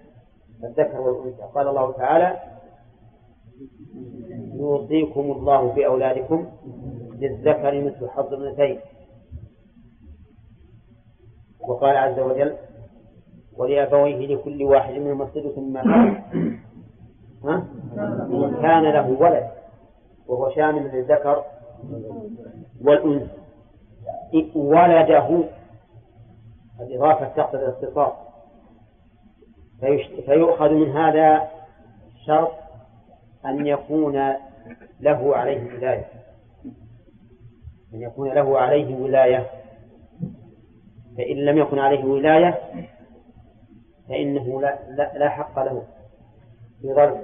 [0.65, 1.43] الذكر والأنثى.
[1.55, 2.41] قال الله تعالى
[4.63, 6.47] يوصيكم الله في أولادكم
[7.19, 8.81] للذكر مثل حظ الأنثيين.
[11.69, 12.57] وقال عز وجل
[13.57, 15.81] ولأبويه لكل واحد منهم السدس مما
[17.45, 17.67] ها؟
[18.63, 19.51] كان له ولد
[20.27, 21.45] وهو شامل للذكر
[22.85, 23.43] والأنثى.
[24.55, 25.45] ولده
[26.81, 28.13] الإضافة تقتضي الاختصاص
[30.27, 31.49] فيؤخذ من هذا
[32.27, 32.53] شرط
[33.47, 34.33] أن يكون
[35.03, 36.05] له عليه ولاية.
[37.95, 39.51] أن يكون له عليه ولاية.
[41.17, 42.61] فإن لم يكن عليه ولاية
[44.09, 45.83] فإنه لا, لا, لا حق له
[46.83, 47.21] في ضرب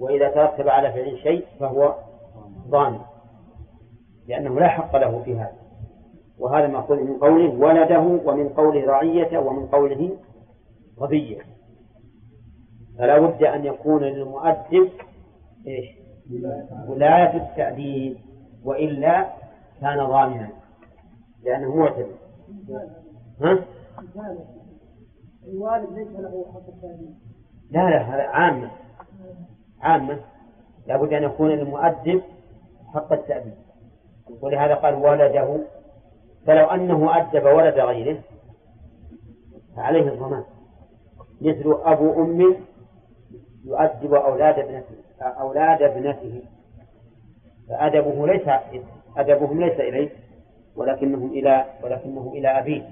[0.00, 1.94] وإذا ترتب على فعل شيء فهو
[2.68, 2.98] ضامن
[4.28, 5.56] لأنه لا حق له في هذا.
[6.38, 10.16] وهذا مأخوذ من قوله ولده ومن قوله رعية ومن قوله
[10.98, 11.38] غبية
[12.98, 14.88] فلا بد أن يكون للمؤدب
[15.66, 16.05] إيش؟
[16.88, 18.16] ولاية التأديب
[18.64, 19.26] وإلا
[19.80, 20.48] كان ضامنا
[21.44, 22.14] لأنه معتدل.
[23.40, 23.64] ها؟
[25.48, 27.14] الوالد ليس له حق التأديب.
[27.70, 28.70] لا لا هذا عامة.
[29.80, 30.20] عامة.
[30.86, 32.22] لابد أن يكون للمؤدب
[32.94, 33.54] حق التأديب.
[34.40, 35.58] ولهذا قال ولده
[36.46, 38.18] فلو أنه أدب ولد غيره
[39.76, 40.44] فعليه الضمان.
[41.40, 42.56] مثل أبو أم
[43.64, 45.05] يؤدب أولاد ابنته.
[45.20, 46.42] أولاد ابنته.
[47.68, 48.48] فأدبه ليس
[49.16, 50.10] أدبهم ليس إليه
[50.76, 52.88] ولكنهم إلى ولكنه إلى أبيه.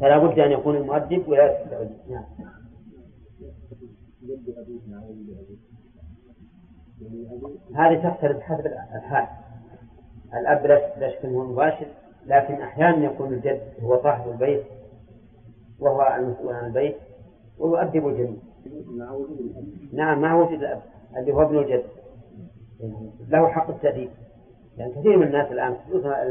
[0.00, 1.66] فلا بد أن يكون المؤدب ولا
[2.10, 2.24] نعم.
[7.76, 9.26] هذه تختلف حسب الحال.
[10.34, 11.86] الأب لا شك أنه مباشر
[12.26, 14.64] لكن أحيانا يكون الجد هو صاحب البيت
[15.80, 16.96] وهو المسؤول عن البيت
[17.58, 18.36] ويؤدب الجميع.
[19.92, 20.82] نعم مع وجود الأب
[21.16, 21.84] اللي هو ابن الجد.
[23.28, 24.10] له حق التأديب.
[24.76, 26.22] لأن يعني كثير من الناس الآن خصوصا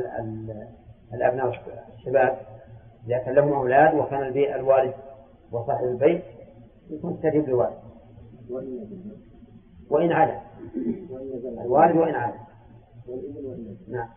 [1.14, 1.62] الأبناء
[1.98, 2.38] الشباب
[3.08, 4.94] إذا كان لهم أولاد وكان البيت الوالد
[5.52, 6.24] وصاحب البيت
[6.90, 7.78] يكون التأديب للوالد
[9.90, 10.42] وإن علا
[11.66, 12.46] الوالد وإن علا
[13.88, 14.10] نعم.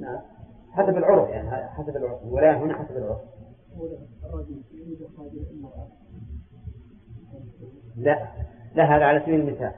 [0.00, 0.20] نعم.
[0.72, 2.22] حسب العرف يعني حسب العرف.
[2.22, 3.20] الولاية هنا حسب العرف.
[7.96, 8.28] لا
[8.74, 9.72] لا هذا على سبيل المثال.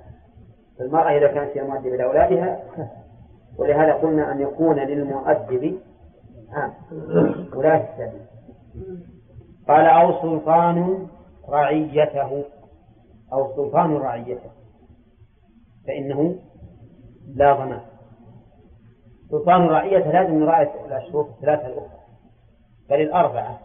[0.80, 2.60] المرأة إذا كانت هي مؤدبة لأولادها
[3.58, 5.78] ولهذا قلنا أن يكون للمؤدب
[7.54, 8.26] ولاية التأديب
[9.68, 11.06] قال أو سلطان
[11.48, 12.44] رعيته.
[13.32, 14.50] أو سلطان رعيته.
[15.86, 16.36] فإنه
[17.34, 17.80] لا ضمان.
[19.30, 21.98] سلطان الرعية لازم نراعي الشروط الثلاثة الأخرى.
[22.90, 23.58] بل الأربعة.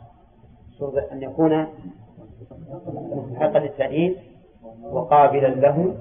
[0.80, 1.68] شرط أن يكون
[2.88, 4.16] مستحقا للتأديب
[4.84, 5.96] وقابلا له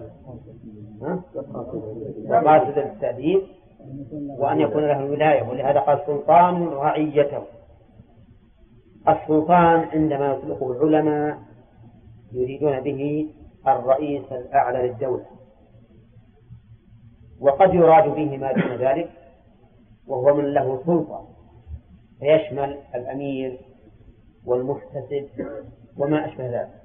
[2.29, 3.43] وقاصدا للتأديب
[4.39, 7.43] وأن يكون له الولاية ولهذا قال سلطان رعيته.
[9.09, 11.39] السلطان عندما يطلقه العلماء
[12.33, 13.31] يريدون به
[13.69, 15.27] الرئيس الأعلى للدولة.
[17.41, 19.11] وقد يراد به ما دون ذلك
[20.07, 21.29] وهو من له سلطة
[22.21, 23.59] فيشمل الأمير
[24.47, 25.29] والمحتسب
[25.99, 26.82] وما أشبه ذلك.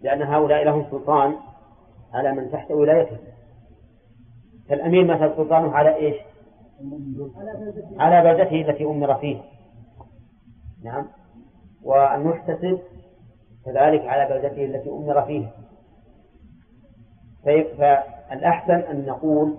[0.00, 1.36] لأن هؤلاء لهم سلطان
[2.14, 3.18] على من تحت ولايته
[4.68, 6.16] فالأمير مثلا سلطانه على إيش؟
[7.98, 9.42] على بلدته التي أمر فيها.
[10.84, 11.06] نعم.
[11.84, 12.78] والمحتسب
[13.64, 15.50] كذلك على بلدته التي أمر فيها.
[17.44, 19.56] فالأحسن أن نقول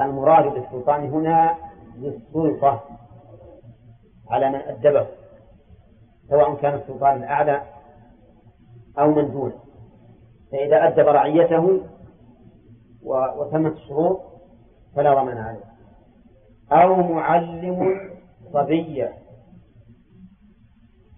[0.00, 1.56] المراد بالسلطان هنا
[1.96, 2.82] للسلطة
[4.30, 5.06] على من أدبه
[6.28, 7.62] سواء كان السلطان الأعلى
[8.98, 9.58] أو من دونه
[10.52, 11.80] فإذا أدب رعيته
[13.02, 14.20] وتمت الشروط
[14.96, 15.64] فلا ضمان عليه.
[16.72, 18.00] أو معلم
[18.52, 19.12] صبية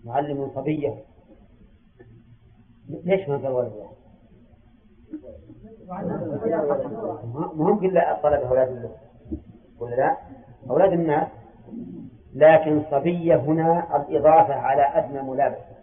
[0.05, 1.05] معلم صبية
[2.89, 3.73] ليش ما قال ولد
[7.55, 8.97] مهم إلا الطلبة أولاد اللغة
[9.79, 10.17] ولا لا؟
[10.71, 11.29] أولاد الناس.
[12.35, 15.74] لكن صبية هنا الإضافة على أدنى ملابسة.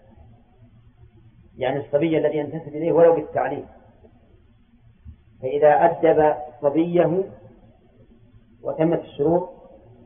[1.57, 3.65] يعني الصبي الذي ينتسب إليه ولو بالتعليم.
[5.41, 7.23] فإذا أدب صبيه
[8.64, 9.49] وتمت الشروط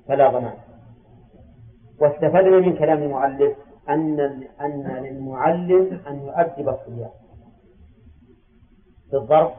[0.08, 0.58] فلا ضمان.
[2.02, 3.58] واستفدنا من كلام المؤلف
[3.90, 4.20] أن
[4.62, 7.12] أن للمعلم أن يؤدب الصبيان.
[9.12, 9.52] بالضرب.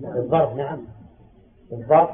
[0.00, 0.86] بالضرب نعم.
[1.70, 2.08] بالضرب.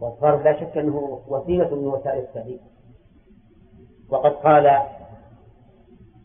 [0.00, 2.60] والضرب لا شك أنه وسيلة من وسائل التعليم
[4.10, 4.66] وقد قال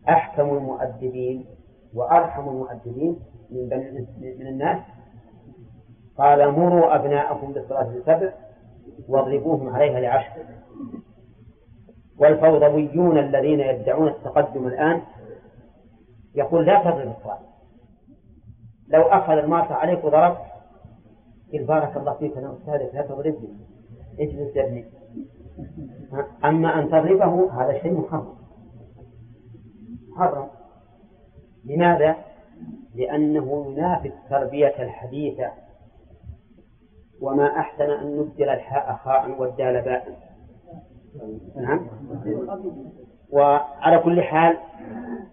[0.09, 1.45] أحكم المؤدبين
[1.93, 3.19] وأرحم المؤدبين
[3.51, 4.05] من
[4.39, 4.79] من الناس.
[6.17, 8.33] قال مروا أبناءكم بالصلاة لسبع
[9.07, 10.41] واضربوهم عليها لعشر.
[12.19, 15.01] والفوضويون الذين يدعون التقدم الآن
[16.35, 17.39] يقول لا تضرب الصلاة.
[18.87, 20.37] لو أخذ المارة عليك وضرب
[21.53, 23.57] قل بارك الله فيك أنا أستاذك لا تضربني.
[24.19, 24.85] اجلس يا ابني.
[26.45, 28.42] أما أن تضربه هذا شيء محرم.
[30.15, 30.47] محرم.
[31.65, 32.15] لماذا؟
[32.95, 35.51] لأنه ينافي التربية الحديثة.
[37.21, 40.17] وما أحسن أن نبدل الحاء خاء والدال باء.
[41.55, 41.87] نعم.
[43.29, 44.57] وعلى كل حال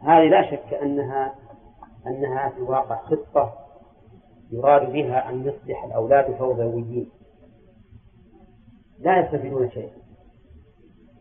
[0.03, 1.35] هذه لا شك أنها
[2.07, 3.53] أنها في الواقع خطة
[4.51, 7.11] يراد بها أن يصبح الأولاد فوضويين
[8.99, 10.01] لا يستفيدون شيئا.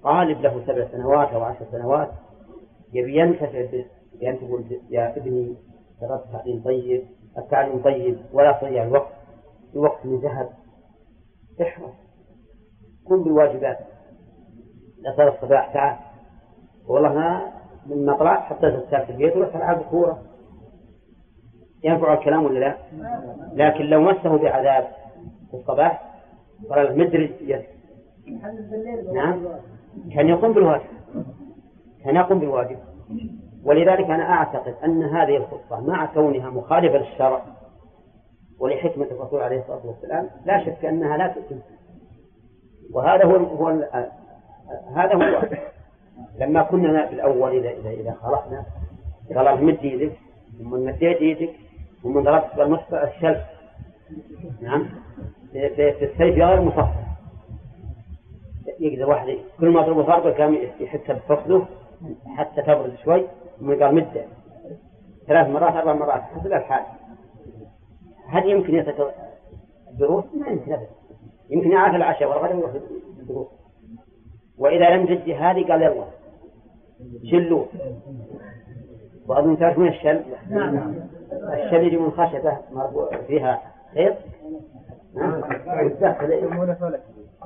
[0.04, 2.10] طالب له سبع سنوات أو عشر سنوات
[2.94, 3.66] يبي ينتفع
[4.22, 4.60] ينتفع
[4.90, 5.56] يا ابني
[6.02, 7.04] درست تعليم طيب
[7.38, 9.14] التعليم طيب ولا تضيع الوقت
[9.72, 10.50] في وقت من ذهب
[11.62, 11.94] احرص.
[13.06, 13.80] قم بالواجبات.
[15.00, 15.96] لا صار الصباح تعال.
[16.88, 17.52] والله ما
[17.86, 20.22] من ما طلعت حتى تستاك في البيت ولا تلعب كورة.
[21.84, 22.78] ينفع الكلام ولا لا؟
[23.54, 24.88] لكن لو مسه بعذاب
[25.52, 26.22] في الصباح
[26.70, 27.66] قال مدري يس.
[29.14, 29.48] نعم.
[30.16, 30.84] كان يقوم بالواجب
[32.04, 32.78] كان يقوم بالواجب.
[33.64, 37.42] ولذلك أنا أعتقد أن هذه الخطة مع كونها مخالفة للشرع
[38.60, 41.60] ولحكمة الرسول عليه الصلاة والسلام لا شك أنها لا تؤتي
[42.94, 43.68] وهذا هو هو
[44.96, 45.50] هذا هو
[46.40, 48.66] لما كنا في الأول إذا إذا إذا خلقنا
[49.36, 50.12] قال مد يدك
[50.60, 51.54] ثم مديت يدك
[52.04, 53.42] ثم ضربت بالمصفى الشلف.
[54.62, 54.90] نعم.
[55.52, 56.88] في السيف غير مصفى
[58.80, 61.68] يقدر واحد كل ما ضربه ضربة كان يحس بفخذه
[62.38, 63.28] حتى تبرد شوي
[63.60, 64.26] ثم قال مدة.
[65.28, 66.84] ثلاث مرات أربع مرات حسب الحال
[68.28, 69.14] هل يمكن يتك
[69.92, 70.88] الدروس؟ ما يمكن أبدا.
[71.50, 72.72] يمكن يعرف العشاء والغداء ويروح
[73.20, 73.48] الدروس
[74.58, 76.06] وإذا لم تجد هذه قال يلا.
[77.32, 77.66] شلوا
[79.28, 80.24] وأظن تعرف من الشل؟
[81.54, 82.58] الشل يجي من خشبة
[83.28, 83.62] فيها
[83.94, 84.16] خيط.
[85.16, 85.42] نعم.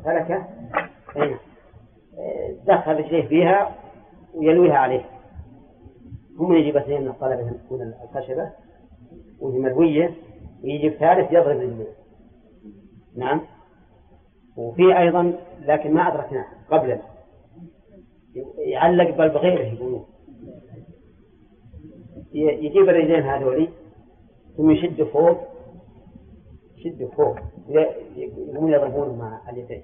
[0.06, 0.46] فلكة
[2.66, 3.72] دخل الشيء فيها.
[4.36, 5.06] ويلويها عليه.
[6.40, 8.52] هم يجي بس من الطلبة تكون الخشبة
[9.40, 10.14] وهي ملوية
[10.64, 11.94] ويجي الثالث يضرب رجليه
[13.16, 13.42] نعم.
[14.58, 17.00] وفي أيضا لكن ما أدركناه قبلا.
[18.58, 20.06] يعلق بل بغيره يقولون.
[22.34, 23.70] يجيب الرجلين هذولي
[24.58, 25.38] ثم يشد فوق
[26.78, 27.38] يشد فوق.
[28.16, 29.84] يقومون يضربون مع اليدين.